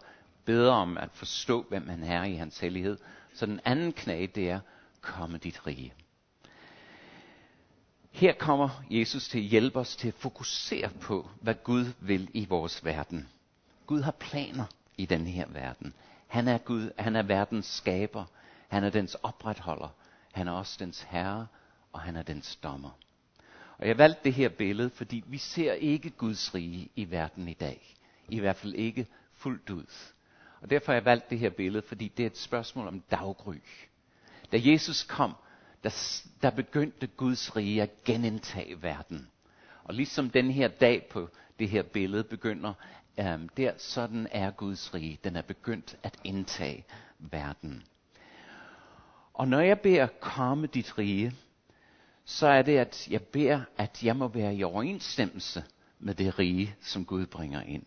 beder 0.45 0.71
om 0.71 0.97
at 0.97 1.09
forstå, 1.13 1.65
hvem 1.69 1.89
han 1.89 2.03
er 2.03 2.23
i 2.23 2.35
hans 2.35 2.59
hellighed. 2.59 2.97
Så 3.33 3.45
den 3.45 3.59
anden 3.65 3.93
knage, 3.93 4.27
det 4.27 4.49
er, 4.49 4.59
komme 5.01 5.37
dit 5.37 5.67
rige. 5.67 5.93
Her 8.13 8.33
kommer 8.33 8.83
Jesus 8.89 9.27
til 9.27 9.37
at 9.37 9.43
hjælpe 9.43 9.79
os 9.79 9.95
til 9.95 10.07
at 10.07 10.13
fokusere 10.13 10.89
på, 11.01 11.29
hvad 11.41 11.55
Gud 11.63 11.85
vil 11.99 12.29
i 12.33 12.45
vores 12.45 12.85
verden. 12.85 13.29
Gud 13.87 14.01
har 14.01 14.11
planer 14.11 14.65
i 14.97 15.05
den 15.05 15.27
her 15.27 15.47
verden. 15.47 15.93
Han 16.27 16.47
er 16.47 16.57
Gud, 16.57 16.91
han 16.97 17.15
er 17.15 17.23
verdens 17.23 17.65
skaber. 17.65 18.25
Han 18.67 18.83
er 18.83 18.89
dens 18.89 19.15
opretholder. 19.15 19.87
Han 20.31 20.47
er 20.47 20.51
også 20.51 20.75
dens 20.79 21.01
herre, 21.01 21.47
og 21.93 21.99
han 21.99 22.15
er 22.15 22.23
dens 22.23 22.55
dommer. 22.55 22.89
Og 23.77 23.87
jeg 23.87 23.97
valgte 23.97 24.21
det 24.23 24.33
her 24.33 24.49
billede, 24.49 24.89
fordi 24.89 25.23
vi 25.27 25.37
ser 25.37 25.73
ikke 25.73 26.09
Guds 26.09 26.55
rige 26.55 26.89
i 26.95 27.11
verden 27.11 27.47
i 27.47 27.53
dag. 27.53 27.95
I 28.29 28.39
hvert 28.39 28.55
fald 28.55 28.73
ikke 28.73 29.07
fuldt 29.33 29.69
ud. 29.69 29.85
Og 30.61 30.69
derfor 30.69 30.91
har 30.91 30.97
jeg 30.97 31.05
valgt 31.05 31.29
det 31.29 31.39
her 31.39 31.49
billede, 31.49 31.83
fordi 31.87 32.07
det 32.07 32.23
er 32.23 32.27
et 32.27 32.37
spørgsmål 32.37 32.87
om 32.87 33.03
daggry. 33.11 33.55
Da 34.51 34.59
Jesus 34.61 35.03
kom, 35.03 35.35
der, 35.83 36.21
der 36.41 36.49
begyndte 36.49 37.07
Guds 37.07 37.55
rige 37.55 37.81
at 37.81 38.03
genindtage 38.03 38.81
verden. 38.81 39.27
Og 39.83 39.93
ligesom 39.93 40.29
den 40.29 40.51
her 40.51 40.67
dag 40.67 41.05
på 41.09 41.29
det 41.59 41.69
her 41.69 41.83
billede 41.83 42.23
begynder, 42.23 42.73
øhm, 43.19 43.49
der 43.49 43.73
sådan 43.77 44.27
er 44.31 44.51
Guds 44.51 44.93
rige. 44.93 45.19
Den 45.23 45.35
er 45.35 45.41
begyndt 45.41 45.97
at 46.03 46.19
indtage 46.23 46.85
verden. 47.19 47.83
Og 49.33 49.47
når 49.47 49.59
jeg 49.59 49.79
beder 49.79 50.07
komme 50.07 50.67
dit 50.67 50.97
rige, 50.97 51.35
så 52.25 52.47
er 52.47 52.61
det, 52.61 52.77
at 52.77 53.07
jeg 53.09 53.21
beder, 53.21 53.61
at 53.77 54.03
jeg 54.03 54.15
må 54.15 54.27
være 54.27 54.55
i 54.55 54.63
overensstemmelse 54.63 55.63
med 55.99 56.15
det 56.15 56.39
rige, 56.39 56.75
som 56.81 57.05
Gud 57.05 57.25
bringer 57.25 57.61
ind. 57.61 57.85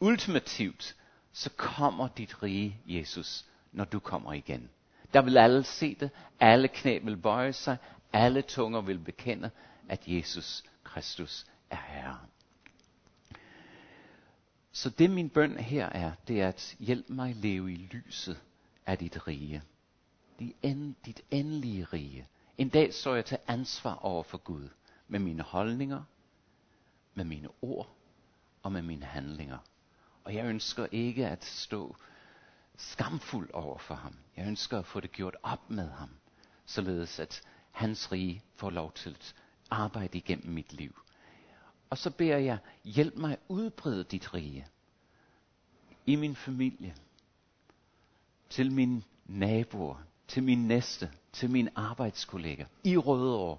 Ultimativt, 0.00 0.96
så 1.32 1.50
kommer 1.56 2.08
dit 2.08 2.42
rige, 2.42 2.76
Jesus, 2.86 3.44
når 3.72 3.84
du 3.84 3.98
kommer 3.98 4.32
igen. 4.32 4.70
Der 5.12 5.22
vil 5.22 5.38
alle 5.38 5.64
se 5.64 5.94
det, 5.94 6.10
alle 6.40 6.68
knæ 6.68 6.98
vil 6.98 7.16
bøje 7.16 7.52
sig, 7.52 7.76
alle 8.12 8.42
tunger 8.42 8.80
vil 8.80 8.98
bekende, 8.98 9.50
at 9.88 10.00
Jesus 10.06 10.64
Kristus 10.84 11.46
er 11.70 11.76
Herre. 11.76 12.18
Så 14.72 14.90
det 14.90 15.10
min 15.10 15.28
bøn 15.28 15.56
her 15.56 15.86
er, 15.86 16.12
det 16.28 16.40
er 16.40 16.48
at 16.48 16.76
hjælp 16.78 17.10
mig 17.10 17.34
leve 17.34 17.72
i 17.72 17.76
lyset 17.92 18.40
af 18.86 18.98
dit 18.98 19.26
rige. 19.26 19.62
Dit 21.06 21.20
endelige 21.30 21.84
rige. 21.84 22.26
En 22.58 22.68
dag 22.68 22.94
så 22.94 23.14
jeg 23.14 23.24
til 23.24 23.38
ansvar 23.46 23.94
over 23.94 24.22
for 24.22 24.38
Gud 24.38 24.68
med 25.08 25.20
mine 25.20 25.42
holdninger, 25.42 26.02
med 27.14 27.24
mine 27.24 27.48
ord 27.62 27.94
og 28.62 28.72
med 28.72 28.82
mine 28.82 29.06
handlinger. 29.06 29.58
Og 30.24 30.34
jeg 30.34 30.46
ønsker 30.46 30.86
ikke 30.92 31.26
at 31.26 31.44
stå 31.44 31.96
skamfuld 32.76 33.50
over 33.52 33.78
for 33.78 33.94
ham. 33.94 34.16
Jeg 34.36 34.46
ønsker 34.46 34.78
at 34.78 34.86
få 34.86 35.00
det 35.00 35.12
gjort 35.12 35.36
op 35.42 35.70
med 35.70 35.90
ham, 35.90 36.10
således 36.66 37.18
at 37.18 37.42
hans 37.70 38.12
rige 38.12 38.42
får 38.56 38.70
lov 38.70 38.92
til 38.92 39.10
at 39.10 39.34
arbejde 39.70 40.18
igennem 40.18 40.54
mit 40.54 40.72
liv. 40.72 41.02
Og 41.90 41.98
så 41.98 42.10
beder 42.10 42.36
jeg, 42.36 42.58
hjælp 42.84 43.16
mig 43.16 43.32
at 43.32 43.38
udbrede 43.48 44.04
dit 44.04 44.34
rige 44.34 44.66
i 46.06 46.16
min 46.16 46.36
familie, 46.36 46.94
til 48.50 48.72
mine 48.72 49.02
naboer, 49.26 50.02
til 50.28 50.42
min 50.42 50.68
næste, 50.68 51.12
til 51.32 51.50
mine 51.50 51.70
arbejdskolleger, 51.76 52.66
i 52.84 52.96
Rødovre, 52.96 53.58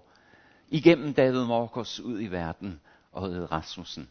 igennem 0.69 1.13
David 1.13 1.45
Morkos 1.45 1.99
ud 1.99 2.21
i 2.21 2.27
verden 2.27 2.81
og 3.11 3.51
Rasmussen. 3.51 4.09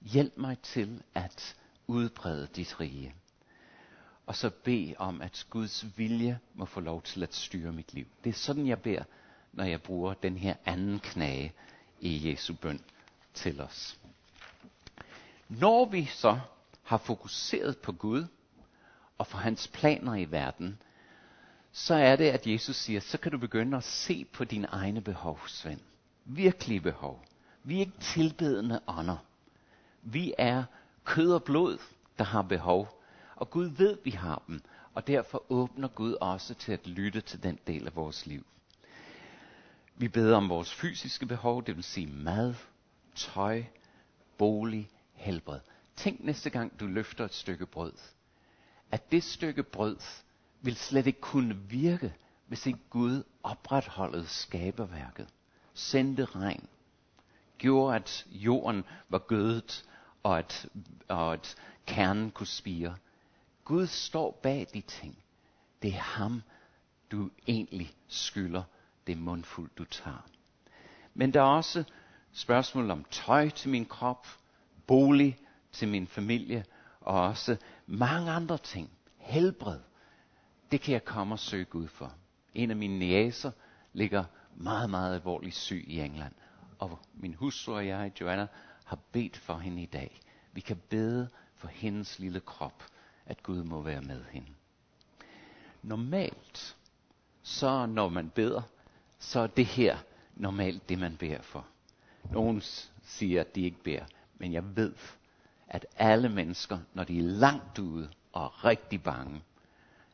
Hjælp 0.00 0.36
mig 0.36 0.58
til 0.58 1.02
at 1.14 1.56
udbrede 1.86 2.46
dit 2.46 2.80
rige. 2.80 3.14
Og 4.28 4.36
så 4.36 4.50
bed 4.50 4.94
om, 4.98 5.22
at 5.22 5.46
Guds 5.50 5.86
vilje 5.96 6.38
må 6.54 6.64
få 6.64 6.80
lov 6.80 7.02
til 7.02 7.22
at 7.22 7.34
styre 7.34 7.72
mit 7.72 7.94
liv. 7.94 8.06
Det 8.24 8.30
er 8.30 8.34
sådan, 8.34 8.66
jeg 8.66 8.82
beder, 8.82 9.02
når 9.52 9.64
jeg 9.64 9.82
bruger 9.82 10.14
den 10.14 10.36
her 10.36 10.54
anden 10.64 10.98
knage 10.98 11.52
i 12.00 12.30
Jesu 12.30 12.54
bøn 12.54 12.80
til 13.34 13.60
os. 13.60 13.98
Når 15.48 15.84
vi 15.84 16.04
så 16.04 16.40
har 16.82 16.96
fokuseret 16.96 17.78
på 17.78 17.92
Gud 17.92 18.26
og 19.18 19.26
for 19.26 19.38
hans 19.38 19.68
planer 19.68 20.14
i 20.14 20.24
verden, 20.24 20.82
så 21.72 21.94
er 21.94 22.16
det, 22.16 22.30
at 22.30 22.46
Jesus 22.46 22.76
siger, 22.76 23.00
så 23.00 23.18
kan 23.18 23.32
du 23.32 23.38
begynde 23.38 23.76
at 23.76 23.84
se 23.84 24.24
på 24.24 24.44
dine 24.44 24.66
egne 24.66 25.00
behov, 25.00 25.40
Svend. 25.46 25.80
Virkelige 26.24 26.80
behov. 26.80 27.24
Vi 27.62 27.76
er 27.76 27.80
ikke 27.80 27.98
tilbedende 28.00 28.80
ånder. 28.86 29.24
Vi 30.02 30.34
er 30.38 30.64
kød 31.04 31.32
og 31.32 31.42
blod, 31.44 31.78
der 32.18 32.24
har 32.24 32.42
behov. 32.42 32.97
Og 33.38 33.50
Gud 33.50 33.66
ved, 33.66 33.98
vi 34.04 34.10
har 34.10 34.42
dem. 34.46 34.62
Og 34.94 35.06
derfor 35.06 35.44
åbner 35.48 35.88
Gud 35.88 36.12
også 36.12 36.54
til 36.54 36.72
at 36.72 36.86
lytte 36.86 37.20
til 37.20 37.42
den 37.42 37.58
del 37.66 37.86
af 37.86 37.96
vores 37.96 38.26
liv. 38.26 38.46
Vi 39.96 40.08
beder 40.08 40.36
om 40.36 40.48
vores 40.48 40.74
fysiske 40.74 41.26
behov, 41.26 41.64
det 41.64 41.76
vil 41.76 41.84
sige 41.84 42.06
mad, 42.06 42.54
tøj, 43.14 43.64
bolig, 44.38 44.90
helbred. 45.12 45.60
Tænk 45.96 46.24
næste 46.24 46.50
gang, 46.50 46.80
du 46.80 46.86
løfter 46.86 47.24
et 47.24 47.34
stykke 47.34 47.66
brød. 47.66 47.92
At 48.90 49.12
det 49.12 49.22
stykke 49.22 49.62
brød 49.62 49.96
vil 50.60 50.76
slet 50.76 51.06
ikke 51.06 51.20
kunne 51.20 51.56
virke, 51.56 52.14
hvis 52.46 52.66
ikke 52.66 52.80
Gud 52.90 53.22
opretholdede 53.42 54.26
skaberværket. 54.26 55.28
Sendte 55.74 56.24
regn. 56.24 56.68
Gjorde, 57.58 57.96
at 57.96 58.26
jorden 58.30 58.84
var 59.08 59.18
gødet, 59.18 59.84
og 60.22 60.38
at, 60.38 60.68
og 61.08 61.32
at 61.32 61.56
kernen 61.86 62.30
kunne 62.30 62.46
spire. 62.46 62.96
Gud 63.68 63.86
står 63.86 64.40
bag 64.42 64.66
de 64.74 64.80
ting. 64.80 65.18
Det 65.82 65.94
er 65.94 66.00
ham, 66.00 66.42
du 67.10 67.30
egentlig 67.46 67.90
skylder 68.06 68.62
det 69.06 69.18
mundfuld, 69.18 69.70
du 69.78 69.84
tager. 69.84 70.26
Men 71.14 71.34
der 71.34 71.40
er 71.40 71.44
også 71.44 71.84
spørgsmål 72.32 72.90
om 72.90 73.04
tøj 73.10 73.48
til 73.50 73.70
min 73.70 73.86
krop, 73.86 74.26
bolig 74.86 75.38
til 75.72 75.88
min 75.88 76.06
familie, 76.06 76.64
og 77.00 77.20
også 77.20 77.56
mange 77.86 78.30
andre 78.30 78.58
ting. 78.58 78.90
Helbred. 79.16 79.80
Det 80.70 80.80
kan 80.80 80.92
jeg 80.92 81.04
komme 81.04 81.34
og 81.34 81.38
søge 81.38 81.64
Gud 81.64 81.88
for. 81.88 82.14
En 82.54 82.70
af 82.70 82.76
mine 82.76 82.98
næser 82.98 83.50
ligger 83.92 84.24
meget, 84.56 84.90
meget 84.90 85.14
alvorligt 85.14 85.54
syg 85.54 85.84
i 85.86 86.00
England. 86.00 86.34
Og 86.78 86.98
min 87.14 87.34
hustru 87.34 87.74
og 87.74 87.86
jeg, 87.86 88.12
Joanna, 88.20 88.46
har 88.84 88.98
bedt 89.12 89.36
for 89.36 89.58
hende 89.58 89.82
i 89.82 89.86
dag. 89.86 90.20
Vi 90.52 90.60
kan 90.60 90.76
bede 90.88 91.28
for 91.54 91.68
hendes 91.68 92.18
lille 92.18 92.40
krop, 92.40 92.84
at 93.28 93.42
Gud 93.42 93.62
må 93.64 93.82
være 93.82 94.02
med 94.02 94.24
hende. 94.30 94.48
Normalt, 95.82 96.76
så 97.42 97.86
når 97.86 98.08
man 98.08 98.30
beder, 98.30 98.62
så 99.18 99.40
er 99.40 99.46
det 99.46 99.66
her 99.66 99.98
normalt 100.36 100.88
det, 100.88 100.98
man 100.98 101.16
beder 101.16 101.42
for. 101.42 101.66
Nogen 102.30 102.62
siger, 103.02 103.40
at 103.40 103.54
de 103.54 103.62
ikke 103.62 103.82
beder, 103.82 104.04
men 104.38 104.52
jeg 104.52 104.76
ved, 104.76 104.94
at 105.68 105.86
alle 105.96 106.28
mennesker, 106.28 106.78
når 106.94 107.04
de 107.04 107.18
er 107.18 107.22
langt 107.22 107.78
ude 107.78 108.10
og 108.32 108.44
er 108.44 108.64
rigtig 108.64 109.02
bange, 109.02 109.42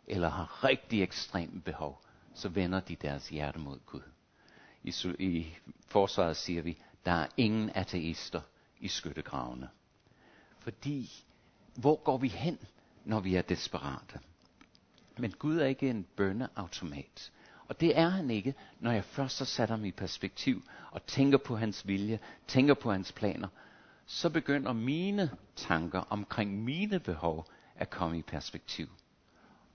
eller 0.06 0.28
har 0.28 0.64
rigtig 0.64 1.02
ekstreme 1.02 1.60
behov, 1.60 2.00
så 2.34 2.48
vender 2.48 2.80
de 2.80 2.96
deres 2.96 3.28
hjerte 3.28 3.58
mod 3.58 3.78
Gud. 3.86 4.02
I, 4.82 4.94
i 5.18 5.56
forsvaret 5.86 6.36
siger 6.36 6.62
vi, 6.62 6.78
der 7.04 7.12
er 7.12 7.26
ingen 7.36 7.70
ateister 7.74 8.40
i 8.80 8.88
skyttegravene. 8.88 9.68
Fordi, 10.58 11.24
hvor 11.74 11.96
går 11.96 12.18
vi 12.18 12.28
hen, 12.28 12.58
når 13.04 13.20
vi 13.20 13.34
er 13.34 13.42
desperate? 13.42 14.20
Men 15.18 15.32
Gud 15.32 15.58
er 15.58 15.66
ikke 15.66 15.90
en 15.90 16.06
bønneautomat. 16.16 17.32
Og 17.68 17.80
det 17.80 17.98
er 17.98 18.08
han 18.08 18.30
ikke, 18.30 18.54
når 18.80 18.92
jeg 18.92 19.04
først 19.04 19.38
har 19.38 19.46
sat 19.46 19.70
ham 19.70 19.84
i 19.84 19.90
perspektiv 19.90 20.62
og 20.90 21.06
tænker 21.06 21.38
på 21.38 21.56
hans 21.56 21.86
vilje, 21.86 22.18
tænker 22.46 22.74
på 22.74 22.92
hans 22.92 23.12
planer, 23.12 23.48
så 24.06 24.30
begynder 24.30 24.72
mine 24.72 25.30
tanker 25.56 26.00
omkring 26.00 26.64
mine 26.64 27.00
behov 27.00 27.46
at 27.76 27.90
komme 27.90 28.18
i 28.18 28.22
perspektiv. 28.22 28.88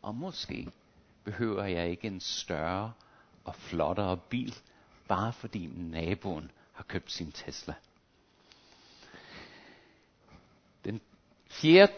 Og 0.01 0.15
måske 0.15 0.71
behøver 1.23 1.63
jeg 1.63 1.89
ikke 1.89 2.07
en 2.07 2.19
større 2.19 2.93
og 3.43 3.55
flottere 3.55 4.17
bil, 4.17 4.55
bare 5.07 5.33
fordi 5.33 5.65
naboen 5.65 6.51
har 6.73 6.83
købt 6.83 7.11
sin 7.11 7.31
Tesla. 7.31 7.73
Den 10.85 11.01
fjerde 11.49 11.93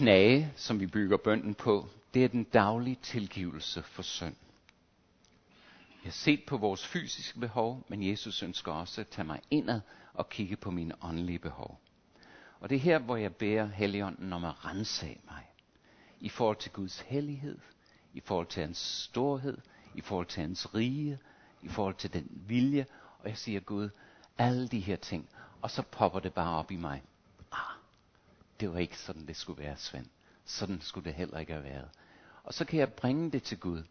knage, 0.00 0.52
som 0.56 0.80
vi 0.80 0.86
bygger 0.86 1.16
bønden 1.16 1.54
på, 1.54 1.88
det 2.14 2.24
er 2.24 2.28
den 2.28 2.44
daglige 2.44 2.98
tilgivelse 3.02 3.82
for 3.82 4.02
synd. 4.02 4.34
Jeg 5.80 6.04
har 6.04 6.10
set 6.10 6.40
på 6.46 6.56
vores 6.56 6.86
fysiske 6.86 7.40
behov, 7.40 7.84
men 7.88 8.08
Jesus 8.08 8.42
ønsker 8.42 8.72
også 8.72 9.00
at 9.00 9.06
tage 9.06 9.26
mig 9.26 9.40
indad 9.50 9.80
og 10.14 10.28
kigge 10.28 10.56
på 10.56 10.70
mine 10.70 10.94
åndelige 11.02 11.38
behov. 11.38 11.80
Og 12.60 12.70
det 12.70 12.76
er 12.76 12.80
her, 12.80 12.98
hvor 12.98 13.16
jeg 13.16 13.34
beder 13.34 13.66
Helligånden 13.66 14.32
om 14.32 14.44
at 14.44 14.64
rense 14.64 15.06
mig. 15.06 15.46
I 16.20 16.28
forhold 16.28 16.56
til 16.56 16.70
Guds 16.70 17.00
hellighed, 17.00 17.58
i 18.14 18.20
forhold 18.20 18.46
til 18.46 18.60
hans 18.62 18.78
storhed, 18.78 19.58
i 19.94 20.00
forhold 20.00 20.26
til 20.26 20.40
hans 20.40 20.74
rige, 20.74 21.18
i 21.62 21.68
forhold 21.68 21.94
til 21.94 22.12
den 22.12 22.26
vilje. 22.46 22.86
Og 23.18 23.28
jeg 23.28 23.38
siger, 23.38 23.60
Gud, 23.60 23.88
alle 24.38 24.68
de 24.68 24.80
her 24.80 24.96
ting. 24.96 25.28
Og 25.62 25.70
så 25.70 25.82
popper 25.82 26.20
det 26.20 26.34
bare 26.34 26.58
op 26.58 26.70
i 26.70 26.76
mig. 26.76 27.02
Det 28.60 28.72
var 28.72 28.78
ikke 28.78 28.98
sådan, 28.98 29.26
det 29.26 29.36
skulle 29.36 29.62
være, 29.62 29.76
Svend. 29.76 30.06
Sådan 30.44 30.80
skulle 30.80 31.04
det 31.04 31.14
heller 31.14 31.38
ikke 31.38 31.52
have 31.52 31.64
været. 31.64 31.88
Og 32.44 32.54
så 32.54 32.64
kan 32.64 32.78
jeg 32.78 32.92
bringe 32.92 33.30
det 33.30 33.42
til 33.42 33.58
Gud. 33.58 33.82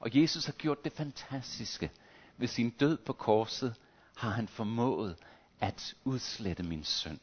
Og 0.00 0.10
Jesus 0.14 0.46
har 0.46 0.52
gjort 0.52 0.84
det 0.84 0.92
fantastiske. 0.92 1.90
Ved 2.36 2.48
sin 2.48 2.70
død 2.70 2.96
på 2.96 3.12
korset 3.12 3.74
har 4.16 4.30
han 4.30 4.48
formået 4.48 5.16
at 5.60 5.94
udslette 6.04 6.62
min 6.62 6.84
synd. 6.84 7.18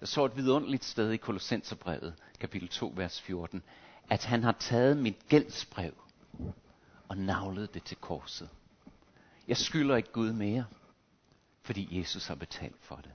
Der 0.00 0.06
så 0.06 0.24
et 0.24 0.36
vidunderligt 0.36 0.84
sted 0.84 1.10
i 1.10 1.16
Kolossenserbrevet, 1.16 2.14
kapitel 2.40 2.68
2, 2.68 2.92
vers 2.96 3.20
14, 3.20 3.62
at 4.10 4.24
han 4.24 4.42
har 4.42 4.52
taget 4.52 4.96
mit 4.96 5.28
gældsbrev 5.28 5.94
og 7.08 7.16
navlet 7.16 7.74
det 7.74 7.84
til 7.84 7.96
korset. 7.96 8.48
Jeg 9.48 9.56
skylder 9.56 9.96
ikke 9.96 10.12
Gud 10.12 10.32
mere, 10.32 10.64
fordi 11.62 11.98
Jesus 11.98 12.26
har 12.26 12.34
betalt 12.34 12.82
for 12.82 12.96
det. 12.96 13.12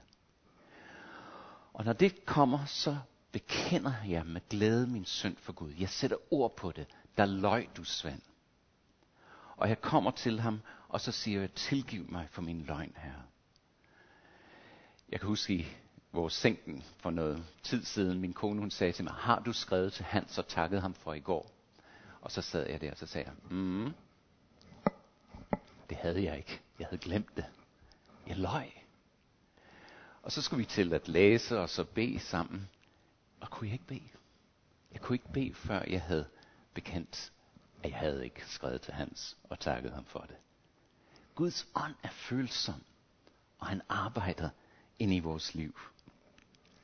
Og 1.84 1.86
når 1.86 1.92
det 1.92 2.26
kommer, 2.26 2.64
så 2.64 2.96
bekender 3.32 3.92
jeg 4.08 4.26
med 4.26 4.40
glæde 4.48 4.86
min 4.86 5.04
synd 5.04 5.36
for 5.36 5.52
Gud. 5.52 5.72
Jeg 5.78 5.88
sætter 5.88 6.16
ord 6.30 6.56
på 6.56 6.72
det. 6.72 6.86
Der 7.16 7.26
løg 7.26 7.68
du, 7.76 7.84
Svend. 7.84 8.20
Og 9.56 9.68
jeg 9.68 9.80
kommer 9.80 10.10
til 10.10 10.40
ham, 10.40 10.60
og 10.88 11.00
så 11.00 11.12
siger 11.12 11.40
jeg, 11.40 11.52
tilgiv 11.54 12.10
mig 12.10 12.28
for 12.30 12.42
min 12.42 12.62
løgn, 12.62 12.92
Herre. 12.96 13.22
Jeg 15.08 15.20
kan 15.20 15.26
huske 15.26 15.54
i 15.54 15.66
vores 16.12 16.32
sænken 16.32 16.84
for 16.98 17.10
noget 17.10 17.44
tid 17.62 17.84
siden, 17.84 18.20
min 18.20 18.32
kone 18.32 18.60
hun 18.60 18.70
sagde 18.70 18.92
til 18.92 19.04
mig, 19.04 19.14
har 19.14 19.38
du 19.38 19.52
skrevet 19.52 19.92
til 19.92 20.04
Hans 20.04 20.38
og 20.38 20.48
takket 20.48 20.82
ham 20.82 20.94
for 20.94 21.14
i 21.14 21.20
går? 21.20 21.50
Og 22.20 22.32
så 22.32 22.42
sad 22.42 22.68
jeg 22.68 22.80
der, 22.80 22.90
og 22.90 22.96
så 22.96 23.06
sagde 23.06 23.26
jeg, 23.28 23.56
mm, 23.56 23.92
det 25.88 25.96
havde 25.96 26.24
jeg 26.24 26.36
ikke. 26.36 26.60
Jeg 26.78 26.86
havde 26.86 27.02
glemt 27.02 27.36
det. 27.36 27.44
Jeg 28.26 28.36
løg. 28.36 28.83
Og 30.24 30.32
så 30.32 30.42
skulle 30.42 30.58
vi 30.58 30.64
til 30.64 30.92
at 30.94 31.08
læse 31.08 31.58
og 31.58 31.70
så 31.70 31.84
bede 31.84 32.18
sammen. 32.18 32.68
Og 33.40 33.50
kunne 33.50 33.66
jeg 33.66 33.72
ikke 33.72 33.86
bede? 33.86 34.08
Jeg 34.92 35.00
kunne 35.00 35.14
ikke 35.16 35.32
bede, 35.32 35.54
før 35.54 35.84
jeg 35.90 36.02
havde 36.02 36.26
bekendt, 36.74 37.32
at 37.82 37.90
jeg 37.90 37.98
havde 37.98 38.24
ikke 38.24 38.46
skrevet 38.46 38.80
til 38.80 38.94
Hans 38.94 39.36
og 39.50 39.60
takket 39.60 39.92
ham 39.92 40.04
for 40.04 40.20
det. 40.20 40.36
Guds 41.34 41.66
ånd 41.74 41.94
er 42.02 42.08
følsom, 42.08 42.84
og 43.58 43.66
han 43.66 43.82
arbejder 43.88 44.48
ind 44.98 45.14
i 45.14 45.18
vores 45.18 45.54
liv. 45.54 45.78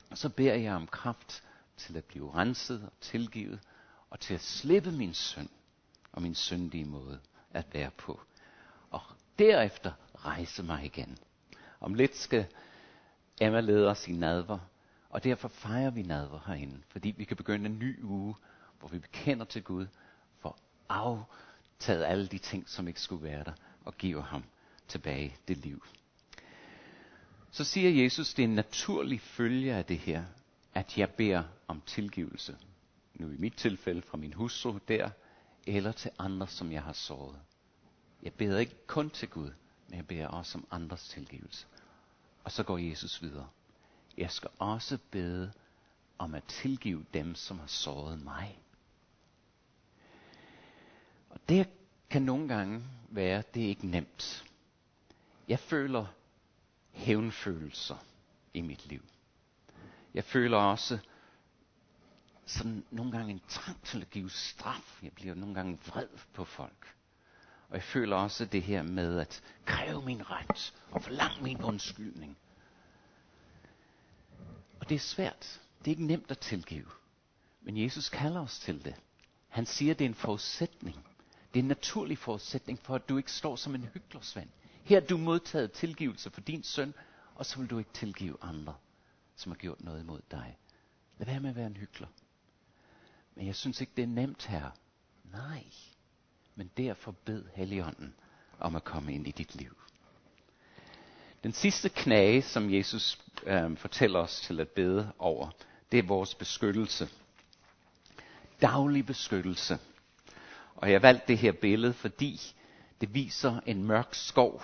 Og 0.09 0.17
så 0.17 0.29
beder 0.29 0.55
jeg 0.55 0.75
om 0.75 0.87
kraft 0.87 1.43
til 1.77 1.97
at 1.97 2.05
blive 2.05 2.33
renset 2.35 2.83
og 2.83 2.91
tilgivet, 3.01 3.59
og 4.09 4.19
til 4.19 4.33
at 4.33 4.41
slippe 4.41 4.91
min 4.91 5.13
synd 5.13 5.49
og 6.11 6.21
min 6.21 6.35
syndige 6.35 6.85
måde 6.85 7.19
at 7.51 7.73
være 7.73 7.91
på. 7.91 8.21
Og 8.91 9.01
derefter 9.39 9.91
rejse 10.15 10.63
mig 10.63 10.85
igen. 10.85 11.17
Om 11.79 11.93
lidt 11.93 12.17
skal 12.17 12.47
Emma 13.41 13.59
leder 13.59 13.89
os 13.89 14.07
i 14.07 14.11
nadver, 14.11 14.59
og 15.09 15.23
derfor 15.23 15.47
fejrer 15.47 15.89
vi 15.89 16.01
nadver 16.01 16.39
herinde, 16.47 16.81
fordi 16.87 17.13
vi 17.17 17.23
kan 17.23 17.37
begynde 17.37 17.69
en 17.69 17.79
ny 17.79 18.03
uge, 18.03 18.35
hvor 18.79 18.87
vi 18.87 18.99
bekender 18.99 19.45
til 19.45 19.63
Gud 19.63 19.87
for 20.39 20.57
aftaget 20.89 22.03
alle 22.03 22.27
de 22.27 22.37
ting, 22.37 22.69
som 22.69 22.87
ikke 22.87 23.01
skulle 23.01 23.23
være 23.23 23.43
der, 23.43 23.53
og 23.85 23.97
giver 23.97 24.21
ham 24.21 24.43
tilbage 24.87 25.35
det 25.47 25.57
liv. 25.57 25.83
Så 27.51 27.63
siger 27.63 28.03
Jesus, 28.03 28.33
det 28.33 28.43
er 28.43 28.47
en 28.47 28.55
naturlig 28.55 29.21
følge 29.21 29.73
af 29.73 29.85
det 29.85 29.97
her, 29.97 30.23
at 30.73 30.97
jeg 30.97 31.09
beder 31.09 31.43
om 31.67 31.81
tilgivelse. 31.81 32.57
Nu 33.13 33.31
i 33.31 33.37
mit 33.37 33.53
tilfælde 33.53 34.01
fra 34.01 34.17
min 34.17 34.33
hustru 34.33 34.79
der, 34.87 35.09
eller 35.67 35.91
til 35.91 36.11
andre, 36.19 36.47
som 36.47 36.71
jeg 36.71 36.83
har 36.83 36.93
såret. 36.93 37.39
Jeg 38.23 38.33
beder 38.33 38.59
ikke 38.59 38.87
kun 38.87 39.09
til 39.09 39.29
Gud, 39.29 39.51
men 39.87 39.97
jeg 39.97 40.07
beder 40.07 40.27
også 40.27 40.57
om 40.57 40.67
andres 40.71 41.07
tilgivelse. 41.07 41.67
Og 42.43 42.51
så 42.51 42.63
går 42.63 42.77
Jesus 42.77 43.21
videre. 43.21 43.47
Jeg 44.17 44.31
skal 44.31 44.49
også 44.59 44.97
bede 45.11 45.51
om 46.17 46.35
at 46.35 46.43
tilgive 46.43 47.05
dem, 47.13 47.35
som 47.35 47.59
har 47.59 47.67
såret 47.67 48.23
mig. 48.23 48.59
Og 51.29 51.39
det 51.49 51.69
kan 52.09 52.21
nogle 52.21 52.47
gange 52.47 52.83
være, 53.09 53.43
det 53.53 53.63
er 53.63 53.67
ikke 53.67 53.87
nemt. 53.87 54.45
Jeg 55.47 55.59
føler 55.59 56.05
hævnfølelser 56.91 57.97
i 58.53 58.61
mit 58.61 58.85
liv. 58.85 59.03
Jeg 60.13 60.23
føler 60.23 60.57
også 60.57 60.99
sådan 62.45 62.85
nogle 62.91 63.11
gange 63.11 63.31
en 63.31 63.41
trang 63.47 63.83
til 63.83 64.01
at 64.01 64.09
give 64.09 64.29
straf. 64.29 65.03
Jeg 65.03 65.11
bliver 65.11 65.35
nogle 65.35 65.55
gange 65.55 65.79
vred 65.87 66.07
på 66.33 66.45
folk. 66.45 66.95
Og 67.71 67.77
jeg 67.77 67.83
føler 67.83 68.15
også 68.15 68.45
det 68.45 68.63
her 68.63 68.81
med 68.83 69.19
at 69.19 69.43
kræve 69.65 70.01
min 70.01 70.29
ret 70.29 70.73
og 70.91 71.03
forlange 71.03 71.43
min 71.43 71.63
undskyldning. 71.63 72.37
Og 74.79 74.89
det 74.89 74.95
er 74.95 74.99
svært. 74.99 75.61
Det 75.79 75.87
er 75.87 75.91
ikke 75.91 76.05
nemt 76.05 76.31
at 76.31 76.39
tilgive. 76.39 76.89
Men 77.61 77.77
Jesus 77.77 78.09
kalder 78.09 78.41
os 78.41 78.59
til 78.59 78.85
det. 78.85 78.95
Han 79.49 79.65
siger, 79.65 79.93
at 79.93 79.99
det 79.99 80.05
er 80.05 80.09
en 80.09 80.15
forudsætning. 80.15 80.95
Det 81.53 81.59
er 81.59 81.63
en 81.63 81.67
naturlig 81.67 82.17
forudsætning 82.17 82.79
for, 82.79 82.95
at 82.95 83.09
du 83.09 83.17
ikke 83.17 83.31
står 83.31 83.55
som 83.55 83.75
en 83.75 83.89
hyggelig 83.93 84.49
Her 84.83 84.99
har 84.99 85.07
du 85.07 85.17
modtaget 85.17 85.71
tilgivelse 85.71 86.31
for 86.31 86.41
din 86.41 86.63
søn, 86.63 86.93
og 87.35 87.45
så 87.45 87.59
vil 87.59 87.69
du 87.69 87.77
ikke 87.77 87.93
tilgive 87.93 88.37
andre, 88.41 88.75
som 89.35 89.51
har 89.51 89.57
gjort 89.57 89.81
noget 89.81 90.01
imod 90.01 90.21
dig. 90.31 90.57
Lad 91.17 91.25
være 91.27 91.39
med 91.39 91.49
at 91.49 91.55
være 91.55 91.67
en 91.67 91.77
hyggelig. 91.77 92.09
Men 93.35 93.47
jeg 93.47 93.55
synes 93.55 93.81
ikke, 93.81 93.93
det 93.95 94.03
er 94.03 94.07
nemt 94.07 94.45
her. 94.45 94.71
Nej. 95.23 95.63
Men 96.55 96.71
derfor 96.77 97.11
bed 97.11 97.43
Helligånden 97.53 98.13
om 98.59 98.75
at 98.75 98.83
komme 98.83 99.13
ind 99.13 99.27
i 99.27 99.31
dit 99.31 99.55
liv. 99.55 99.77
Den 101.43 101.53
sidste 101.53 101.89
knage, 101.89 102.41
som 102.41 102.73
Jesus 102.73 103.19
øh, 103.45 103.77
fortæller 103.77 104.19
os 104.19 104.41
til 104.41 104.59
at 104.59 104.69
bede 104.69 105.11
over, 105.19 105.49
det 105.91 105.99
er 105.99 106.03
vores 106.03 106.35
beskyttelse. 106.35 107.09
Daglig 108.61 109.05
beskyttelse. 109.05 109.79
Og 110.75 110.91
jeg 110.91 110.95
har 110.95 111.01
valgt 111.01 111.27
det 111.27 111.37
her 111.37 111.51
billede, 111.51 111.93
fordi 111.93 112.41
det 113.01 113.13
viser 113.13 113.59
en 113.65 113.83
mørk 113.83 114.13
skov 114.13 114.63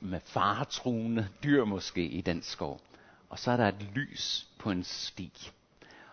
med 0.00 0.20
faretruende 0.24 1.28
dyr 1.44 1.64
måske 1.64 2.04
i 2.06 2.20
den 2.20 2.42
skov. 2.42 2.80
Og 3.28 3.38
så 3.38 3.50
er 3.50 3.56
der 3.56 3.68
et 3.68 3.82
lys 3.94 4.48
på 4.58 4.70
en 4.70 4.84
sti. 4.84 5.50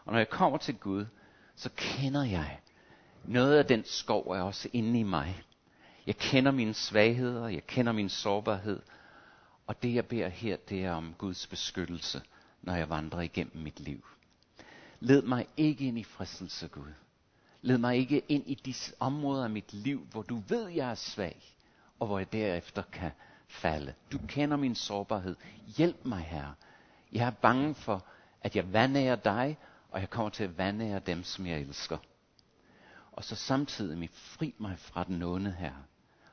Og 0.06 0.12
når 0.12 0.20
jeg 0.20 0.30
kommer 0.30 0.58
til 0.58 0.76
Gud, 0.76 1.06
så 1.56 1.70
kender 1.76 2.24
jeg, 2.24 2.60
noget 3.25 3.58
af 3.58 3.65
den 3.65 3.84
skov 3.86 4.27
er 4.27 4.41
også 4.41 4.69
inde 4.73 4.99
i 4.99 5.03
mig. 5.03 5.43
Jeg 6.08 6.17
kender 6.17 6.51
mine 6.51 6.73
svagheder, 6.73 7.47
jeg 7.47 7.67
kender 7.67 7.91
min 7.91 8.10
sårbarhed. 8.10 8.80
Og 9.67 9.84
det 9.84 9.93
jeg 9.93 10.06
beder 10.06 10.27
her, 10.27 10.56
det 10.69 10.86
er 10.86 10.91
om 10.91 11.15
Guds 11.17 11.47
beskyttelse, 11.47 12.21
når 12.62 12.75
jeg 12.75 12.89
vandrer 12.89 13.21
igennem 13.21 13.63
mit 13.63 13.80
liv. 13.80 14.06
Led 14.99 15.21
mig 15.21 15.47
ikke 15.58 15.88
ind 15.88 15.99
i 15.99 16.03
fristelse, 16.03 16.67
Gud. 16.67 16.93
Led 17.62 17.77
mig 17.77 17.97
ikke 17.97 18.21
ind 18.30 18.43
i 18.47 18.56
de 18.56 18.73
områder 18.99 19.43
af 19.43 19.49
mit 19.49 19.73
liv, 19.73 20.08
hvor 20.12 20.21
du 20.21 20.41
ved, 20.47 20.67
jeg 20.67 20.91
er 20.91 20.95
svag, 20.95 21.56
og 21.99 22.08
hvor 22.08 22.17
jeg 22.17 22.34
derefter 22.34 22.84
kan 22.91 23.12
falde. 23.47 23.93
Du 24.12 24.19
kender 24.27 24.58
min 24.58 24.75
sårbarhed. 24.75 25.36
Hjælp 25.77 26.06
mig, 26.06 26.19
Herre. 26.19 26.53
Jeg 27.12 27.27
er 27.27 27.32
bange 27.32 27.75
for, 27.75 28.06
at 28.41 28.56
jeg 28.56 28.73
vandærer 28.73 29.15
dig, 29.15 29.58
og 29.91 29.99
jeg 29.99 30.10
kommer 30.10 30.30
til 30.30 30.43
at 30.43 30.58
vandære 30.58 30.99
dem, 30.99 31.23
som 31.23 31.45
jeg 31.45 31.60
elsker. 31.60 31.97
Og 33.17 33.23
så 33.23 33.36
samtidig 33.36 33.97
mig 33.97 34.10
fri 34.13 34.56
mig 34.58 34.80
fra 34.80 35.03
den 35.03 35.23
onde 35.23 35.51
her, 35.51 35.73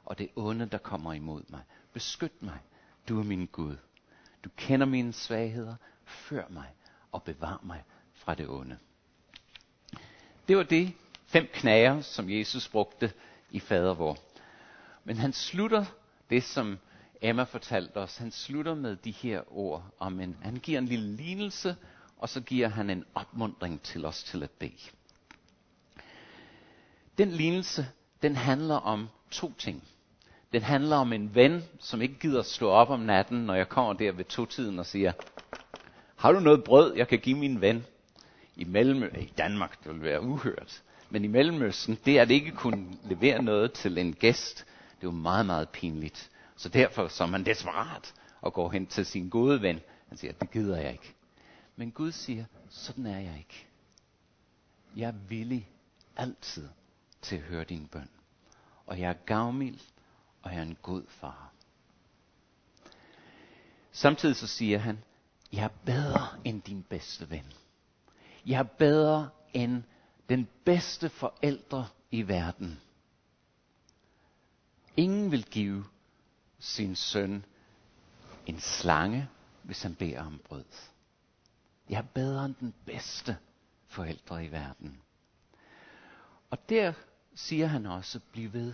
og 0.04 0.18
det 0.18 0.28
onde, 0.36 0.66
der 0.66 0.78
kommer 0.78 1.12
imod 1.12 1.42
mig. 1.48 1.62
Beskyt 1.92 2.42
mig. 2.42 2.58
Du 3.08 3.20
er 3.20 3.24
min 3.24 3.46
Gud. 3.46 3.76
Du 4.44 4.50
kender 4.56 4.86
mine 4.86 5.12
svagheder. 5.12 5.76
Før 6.04 6.48
mig 6.48 6.74
og 7.12 7.22
bevar 7.22 7.60
mig 7.62 7.84
fra 8.12 8.34
det 8.34 8.48
onde. 8.48 8.78
Det 10.48 10.56
var 10.56 10.62
det 10.62 10.92
fem 11.26 11.48
knager, 11.52 12.00
som 12.00 12.30
Jesus 12.30 12.68
brugte 12.68 13.12
i 13.50 13.60
fadervor. 13.60 14.18
Men 15.04 15.16
han 15.16 15.32
slutter 15.32 15.84
det, 16.30 16.42
som 16.42 16.78
Emma 17.22 17.42
fortalte 17.42 17.96
os. 17.96 18.16
Han 18.16 18.30
slutter 18.30 18.74
med 18.74 18.96
de 18.96 19.10
her 19.10 19.56
ord 19.56 19.94
om 19.98 20.20
en, 20.20 20.36
han 20.42 20.56
giver 20.56 20.78
en 20.78 20.86
lille 20.86 21.16
lignelse, 21.16 21.76
og 22.18 22.28
så 22.28 22.40
giver 22.40 22.68
han 22.68 22.90
en 22.90 23.04
opmundring 23.14 23.82
til 23.82 24.04
os 24.04 24.22
til 24.22 24.42
at 24.42 24.50
bede. 24.50 24.90
Den 27.18 27.30
lignelse, 27.30 27.86
den 28.22 28.36
handler 28.36 28.74
om 28.74 29.08
to 29.30 29.52
ting. 29.58 29.82
Den 30.52 30.62
handler 30.62 30.96
om 30.96 31.12
en 31.12 31.34
ven, 31.34 31.64
som 31.80 32.02
ikke 32.02 32.18
gider 32.20 32.42
stå 32.42 32.68
op 32.68 32.90
om 32.90 33.00
natten, 33.00 33.38
når 33.38 33.54
jeg 33.54 33.68
kommer 33.68 33.92
der 33.92 34.12
ved 34.12 34.24
to-tiden 34.24 34.78
og 34.78 34.86
siger, 34.86 35.12
har 36.16 36.32
du 36.32 36.40
noget 36.40 36.64
brød, 36.64 36.94
jeg 36.96 37.08
kan 37.08 37.18
give 37.18 37.38
min 37.38 37.60
ven? 37.60 37.84
I, 38.56 38.64
Mellem, 38.64 39.02
i 39.18 39.32
Danmark, 39.38 39.84
det 39.84 39.94
vil 39.94 40.02
være 40.02 40.22
uhørt. 40.22 40.82
Men 41.10 41.24
i 41.24 41.28
Mellemøsten, 41.28 41.98
det 42.04 42.18
at 42.18 42.30
ikke 42.30 42.50
kunne 42.50 42.86
levere 43.04 43.42
noget 43.42 43.72
til 43.72 43.98
en 43.98 44.12
gæst, 44.12 44.66
det 45.00 45.06
var 45.06 45.12
meget, 45.12 45.46
meget 45.46 45.68
pinligt. 45.68 46.30
Så 46.56 46.68
derfor 46.68 47.08
så 47.08 47.24
er 47.24 47.28
man 47.28 47.46
desperat 47.46 48.14
og 48.40 48.52
går 48.52 48.70
hen 48.70 48.86
til 48.86 49.06
sin 49.06 49.28
gode 49.28 49.62
ven. 49.62 49.80
Han 50.08 50.18
siger, 50.18 50.32
det 50.32 50.50
gider 50.50 50.80
jeg 50.80 50.92
ikke. 50.92 51.14
Men 51.76 51.90
Gud 51.90 52.12
siger, 52.12 52.44
sådan 52.68 53.06
er 53.06 53.20
jeg 53.20 53.34
ikke. 53.38 53.66
Jeg 54.96 55.08
er 55.08 55.14
villig 55.28 55.68
altid 56.16 56.68
til 57.24 57.36
at 57.36 57.42
høre 57.42 57.64
din 57.64 57.86
bøn. 57.86 58.08
Og 58.86 59.00
jeg 59.00 59.10
er 59.10 59.24
gavmild, 59.26 59.80
og 60.42 60.50
jeg 60.50 60.58
er 60.58 60.62
en 60.62 60.78
god 60.82 61.02
far. 61.08 61.52
Samtidig 63.92 64.36
så 64.36 64.46
siger 64.46 64.78
han, 64.78 64.98
jeg 65.52 65.64
er 65.64 65.84
bedre 65.86 66.28
end 66.44 66.62
din 66.62 66.82
bedste 66.82 67.30
ven. 67.30 67.52
Jeg 68.46 68.58
er 68.58 68.62
bedre 68.62 69.30
end 69.52 69.82
den 70.28 70.48
bedste 70.64 71.08
forældre 71.08 71.88
i 72.10 72.28
verden. 72.28 72.80
Ingen 74.96 75.30
vil 75.30 75.44
give 75.44 75.84
sin 76.58 76.96
søn 76.96 77.44
en 78.46 78.60
slange, 78.60 79.28
hvis 79.62 79.82
han 79.82 79.94
beder 79.94 80.22
om 80.22 80.40
brød. 80.44 80.64
Jeg 81.88 81.98
er 81.98 82.06
bedre 82.14 82.44
end 82.44 82.54
den 82.54 82.74
bedste 82.86 83.36
forældre 83.86 84.44
i 84.44 84.52
verden. 84.52 85.00
Og 86.50 86.68
der 86.68 86.92
siger 87.34 87.66
han 87.66 87.86
også, 87.86 88.20
bliv 88.32 88.52
ved. 88.52 88.72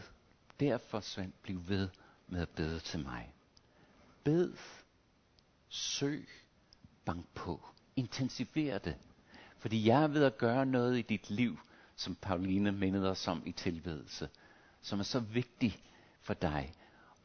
Derfor, 0.61 1.01
Svend, 1.01 1.33
bliv 1.43 1.69
ved 1.69 1.89
med 2.29 2.41
at 2.43 2.49
bede 2.49 2.81
til 2.81 3.01
mig. 3.01 3.33
Bed, 4.25 4.53
søg, 5.69 6.29
bank 7.05 7.27
på. 7.35 7.69
Intensiver 7.97 8.79
det. 8.79 8.97
Fordi 9.59 9.87
jeg 9.87 10.03
er 10.03 10.09
ved 10.09 10.25
at 10.25 10.39
gøre 10.39 10.67
noget 10.67 10.99
i 10.99 11.03
dit 11.03 11.31
liv, 11.31 11.59
som 11.97 12.15
Pauline 12.15 12.73
mindede 12.73 13.11
os 13.11 13.29
om 13.29 13.43
i 13.47 13.53
tilbedelse, 13.53 14.29
som 14.83 14.99
er 14.99 15.05
så 15.05 15.21
vigtig 15.21 15.77
for 16.21 16.35
dig. 16.35 16.75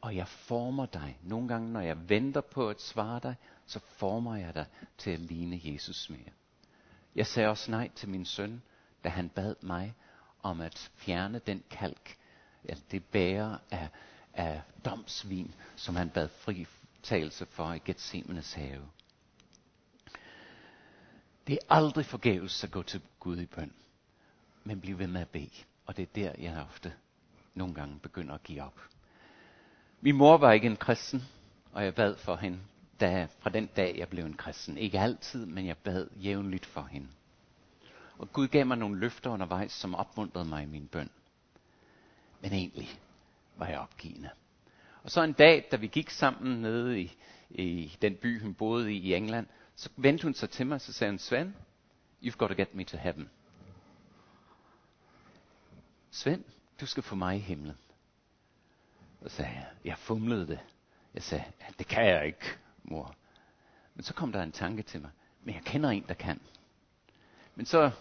og 0.02 0.16
jeg 0.16 0.28
former 0.28 0.86
dig. 0.86 1.20
Nogle 1.24 1.48
gange, 1.48 1.72
når 1.72 1.82
jeg 1.82 2.10
venter 2.10 2.42
på 2.42 2.70
at 2.70 2.82
svare 2.82 3.20
dig, 3.24 3.36
så 3.66 3.80
former 3.80 4.36
jeg 4.36 4.56
dig 4.56 4.66
til 4.98 5.12
at 5.12 5.20
ligne 5.20 5.62
Jesus 5.64 6.10
mere. 6.10 6.32
Jeg 7.16 7.28
sagde 7.28 7.50
også 7.50 7.72
nej 7.72 7.90
til 7.96 8.10
min 8.10 8.26
søn, 8.26 8.62
da 9.04 9.10
han 9.10 9.30
bad 9.30 9.56
mig 9.62 9.96
om 10.46 10.62
at 10.62 10.92
fjerne 10.96 11.40
den 11.40 11.64
kalk, 11.70 12.18
eller 12.64 12.84
det 12.92 13.04
bære 13.04 13.60
af, 13.72 13.90
af 14.34 14.62
domsvin, 14.86 15.56
som 15.76 15.96
han 15.96 16.10
bad 16.10 16.28
fritagelse 16.28 17.46
for 17.46 17.74
i 17.74 17.80
Gethsemanes 17.86 18.54
have. 18.54 18.88
Det 21.48 21.54
er 21.54 21.76
aldrig 21.76 22.06
forgæves 22.06 22.64
at 22.64 22.72
gå 22.72 22.84
til 22.84 23.02
Gud 23.20 23.38
i 23.38 23.46
bøn, 23.46 23.74
men 24.64 24.82
blive 24.82 25.00
ved 25.00 25.08
med 25.08 25.22
at 25.22 25.30
bede. 25.30 25.64
Og 25.86 25.98
det 25.98 26.04
er 26.04 26.14
der, 26.16 26.32
jeg 26.44 26.66
ofte 26.70 26.94
nogle 27.54 27.74
gange 27.74 28.00
begynder 28.00 28.34
at 28.34 28.44
give 28.44 28.64
op. 28.64 28.80
Min 30.02 30.16
mor 30.16 30.38
var 30.38 30.52
ikke 30.52 30.68
en 30.68 30.78
kristen, 30.78 31.24
og 31.72 31.84
jeg 31.84 31.96
bad 31.96 32.16
for 32.16 32.36
hende 32.36 32.60
da, 33.00 33.28
fra 33.40 33.50
den 33.50 33.66
dag, 33.66 33.96
jeg 33.98 34.10
blev 34.10 34.26
en 34.26 34.38
kristen. 34.38 34.78
Ikke 34.78 35.00
altid, 35.00 35.46
men 35.46 35.66
jeg 35.66 35.78
bad 35.78 36.08
jævnligt 36.16 36.66
for 36.66 36.82
hende. 36.82 37.08
Og 38.18 38.34
Gud 38.34 38.48
gav 38.48 38.66
mig 38.66 38.78
nogle 38.78 39.00
løfter 39.00 39.30
undervejs, 39.30 39.72
som 39.72 39.96
opmuntrede 39.96 40.46
mig 40.46 40.64
i 40.64 40.66
min 40.66 40.88
bøn. 40.88 41.10
Men 42.42 42.54
egentlig 42.54 42.90
var 43.56 43.68
jeg 43.68 43.80
opgivende. 43.80 44.30
Og 45.04 45.12
så 45.12 45.24
en 45.24 45.34
dag, 45.34 45.68
da 45.72 45.76
vi 45.76 45.88
gik 45.88 46.10
sammen 46.10 46.62
nede 46.62 47.02
i, 47.02 47.18
i 47.50 47.98
den 48.02 48.16
by, 48.16 48.42
hun 48.42 48.54
boede 48.54 48.94
i 48.94 48.98
i 48.98 49.14
England, 49.14 49.48
så 49.76 49.90
vendte 49.96 50.24
hun 50.24 50.34
sig 50.34 50.50
til 50.50 50.68
mig, 50.68 50.76
og 50.76 50.82
så 50.82 50.94
sagde 50.94 51.12
hun, 51.12 51.20
Svend, 51.20 51.54
you've 52.24 52.38
got 52.38 52.50
to 52.50 52.56
get 52.56 52.76
me 52.76 52.84
to 52.84 52.98
heaven. 52.98 53.30
Svend, 56.12 56.44
du 56.82 56.86
skal 56.86 57.04
få 57.04 57.16
mig 57.16 57.36
i 57.36 57.40
himlen. 57.40 57.78
Så 59.24 59.30
sagde 59.30 59.52
jeg, 59.52 59.68
jeg 59.86 59.98
fumlede 59.98 60.48
det. 60.48 60.60
Jeg 61.14 61.24
sagde, 61.24 61.44
det 61.80 61.88
kan 61.88 62.06
jeg 62.06 62.26
ikke, 62.26 62.46
mor. 62.84 63.16
Men 63.96 64.04
så 64.04 64.14
kom 64.14 64.32
der 64.32 64.44
en 64.44 64.52
tanke 64.52 64.84
til 64.84 65.02
mig, 65.02 65.12
men 65.44 65.56
jeg 65.56 65.64
kender 65.64 65.90
en, 65.90 66.06
der 66.08 66.14
kan. 66.14 66.42
Men 67.56 67.66
så, 67.66 67.92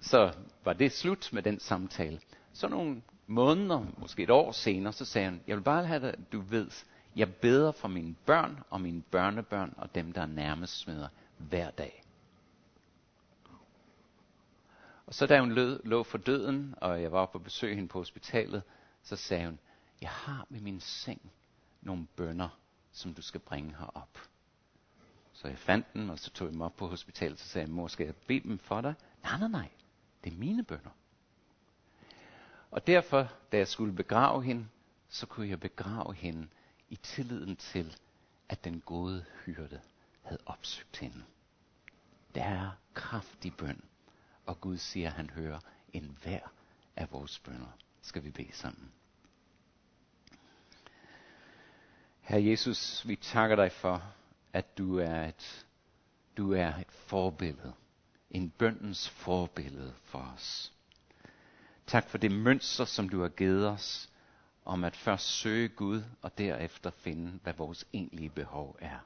så 0.00 0.32
var 0.64 0.72
det 0.72 0.92
slut 0.92 1.30
med 1.32 1.42
den 1.42 1.60
samtale. 1.60 2.20
Så 2.52 2.68
nogle 2.68 3.02
måneder, 3.26 3.86
måske 3.98 4.22
et 4.22 4.30
år 4.30 4.52
senere, 4.52 4.92
så 4.92 5.04
sagde 5.04 5.24
han, 5.24 5.42
jeg 5.46 5.56
vil 5.56 5.62
bare 5.62 5.86
have 5.86 6.06
det, 6.06 6.32
du 6.32 6.40
ved, 6.40 6.70
jeg 7.16 7.34
beder 7.34 7.72
for 7.72 7.88
mine 7.88 8.14
børn 8.26 8.62
og 8.70 8.80
mine 8.80 9.02
børnebørn 9.02 9.74
og 9.76 9.94
dem, 9.94 10.12
der 10.12 10.22
er 10.22 10.26
nærmest 10.26 10.86
med 10.86 11.06
hver 11.38 11.70
dag. 11.70 12.04
Og 15.06 15.14
så 15.14 15.26
da 15.26 15.40
hun 15.40 15.52
lød, 15.52 15.80
lå 15.84 16.02
for 16.02 16.18
døden, 16.18 16.74
og 16.76 17.02
jeg 17.02 17.12
var 17.12 17.26
på 17.26 17.38
besøg 17.38 17.74
hende 17.74 17.88
på 17.88 17.98
hospitalet, 17.98 18.62
så 19.02 19.16
sagde 19.16 19.46
hun, 19.46 19.58
jeg 20.00 20.10
har 20.10 20.46
ved 20.50 20.60
min 20.60 20.80
seng 20.80 21.32
nogle 21.82 22.06
bønder, 22.16 22.48
som 22.92 23.14
du 23.14 23.22
skal 23.22 23.40
bringe 23.40 23.76
herop. 23.78 24.18
Så 25.44 25.48
jeg 25.48 25.58
fandt 25.58 25.92
den, 25.92 26.10
og 26.10 26.18
så 26.18 26.30
tog 26.30 26.46
jeg 26.46 26.52
dem 26.52 26.60
op 26.60 26.76
på 26.76 26.88
hospitalet, 26.88 27.38
så 27.38 27.48
sagde 27.48 27.66
jeg, 27.66 27.74
mor, 27.74 27.88
skal 27.88 28.06
jeg 28.06 28.14
bede 28.16 28.40
dem 28.40 28.58
for 28.58 28.80
dig? 28.80 28.94
Nej, 29.22 29.38
nej, 29.38 29.48
nej, 29.48 29.68
det 30.24 30.32
er 30.32 30.36
mine 30.36 30.64
bønder. 30.64 30.90
Og 32.70 32.86
derfor, 32.86 33.32
da 33.52 33.56
jeg 33.56 33.68
skulle 33.68 33.94
begrave 33.94 34.42
hende, 34.42 34.66
så 35.08 35.26
kunne 35.26 35.48
jeg 35.48 35.60
begrave 35.60 36.14
hende 36.14 36.48
i 36.88 36.96
tilliden 36.96 37.56
til, 37.56 37.96
at 38.48 38.64
den 38.64 38.80
gode 38.80 39.24
hyrde 39.44 39.80
havde 40.22 40.40
opsøgt 40.46 40.96
hende. 40.96 41.24
Der 42.34 42.44
er 42.44 42.70
kraftig 42.94 43.56
bøn, 43.56 43.84
og 44.46 44.60
Gud 44.60 44.76
siger, 44.76 45.08
at 45.08 45.14
han 45.14 45.30
hører 45.30 45.60
en 45.92 46.18
hver 46.22 46.52
af 46.96 47.12
vores 47.12 47.38
bønder. 47.38 47.78
Skal 48.02 48.24
vi 48.24 48.30
bede 48.30 48.52
sammen. 48.52 48.92
Herre 52.20 52.44
Jesus, 52.44 53.08
vi 53.08 53.16
takker 53.16 53.56
dig 53.56 53.72
for, 53.72 54.14
at 54.54 54.78
du 54.78 54.98
er 54.98 55.24
et, 55.24 55.66
du 56.36 56.52
er 56.52 56.74
et 56.76 56.90
forbillede. 56.90 57.72
En 58.30 58.50
bøndens 58.50 59.08
forbillede 59.08 59.94
for 60.04 60.32
os. 60.36 60.72
Tak 61.86 62.08
for 62.08 62.18
det 62.18 62.32
mønster, 62.32 62.84
som 62.84 63.08
du 63.08 63.20
har 63.20 63.28
givet 63.28 63.68
os, 63.68 64.10
om 64.64 64.84
at 64.84 64.96
først 64.96 65.26
søge 65.26 65.68
Gud 65.68 66.02
og 66.22 66.38
derefter 66.38 66.90
finde, 66.90 67.38
hvad 67.42 67.52
vores 67.52 67.86
egentlige 67.92 68.30
behov 68.30 68.76
er. 68.80 68.98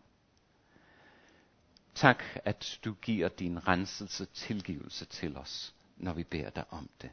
Tak, 1.94 2.24
at 2.44 2.78
du 2.84 2.92
giver 2.92 3.28
din 3.28 3.68
renselse 3.68 4.24
tilgivelse 4.24 5.04
til 5.04 5.36
os, 5.36 5.74
når 5.96 6.12
vi 6.12 6.24
beder 6.24 6.50
dig 6.50 6.64
om 6.70 6.88
det. 7.02 7.10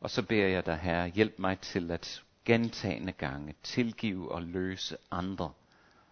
Og 0.00 0.10
så 0.10 0.22
beder 0.22 0.46
jeg 0.46 0.66
dig, 0.66 0.78
Herre, 0.78 1.08
hjælp 1.08 1.38
mig 1.38 1.60
til 1.60 1.90
at 1.90 2.22
gentagende 2.44 3.12
gange 3.12 3.54
tilgive 3.62 4.32
og 4.32 4.42
løse 4.42 4.96
andre, 5.10 5.52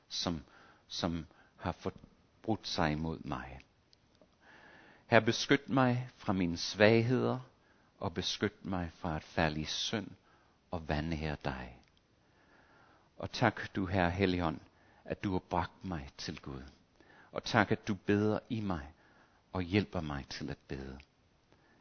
som, 0.08 0.40
som 0.88 1.26
har 1.56 1.72
forbrudt 1.72 2.68
sig 2.68 2.92
imod 2.92 3.18
mig. 3.18 3.60
Her 5.06 5.20
beskyt 5.20 5.68
mig 5.68 6.10
fra 6.16 6.32
mine 6.32 6.56
svagheder, 6.56 7.38
og 7.98 8.14
beskyt 8.14 8.64
mig 8.64 8.90
fra 8.94 9.16
at 9.16 9.22
falde 9.22 9.60
i 9.60 9.64
synd 9.64 10.10
og 10.70 10.88
vandhære 10.88 11.36
dig. 11.44 11.78
Og 13.18 13.32
tak 13.32 13.74
du, 13.74 13.86
Herre 13.86 14.10
Helligånd, 14.10 14.60
at 15.04 15.24
du 15.24 15.32
har 15.32 15.38
bragt 15.38 15.84
mig 15.84 16.10
til 16.18 16.40
Gud. 16.40 16.62
Og 17.32 17.44
tak, 17.44 17.72
at 17.72 17.88
du 17.88 17.94
beder 17.94 18.38
i 18.48 18.60
mig 18.60 18.92
og 19.52 19.62
hjælper 19.62 20.00
mig 20.00 20.26
til 20.28 20.50
at 20.50 20.58
bede. 20.68 20.98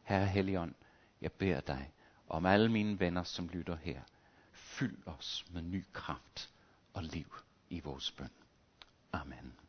Herre 0.03 0.27
Helligånd, 0.27 0.73
jeg 1.21 1.31
beder 1.31 1.61
dig 1.61 1.91
om 2.27 2.45
alle 2.45 2.71
mine 2.71 2.99
venner, 2.99 3.23
som 3.23 3.47
lytter 3.47 3.75
her. 3.75 4.01
Fyld 4.51 4.97
os 5.05 5.45
med 5.49 5.61
ny 5.61 5.85
kraft 5.93 6.49
og 6.93 7.03
liv 7.03 7.35
i 7.69 7.79
vores 7.79 8.11
bøn. 8.11 8.42
Amen. 9.13 9.62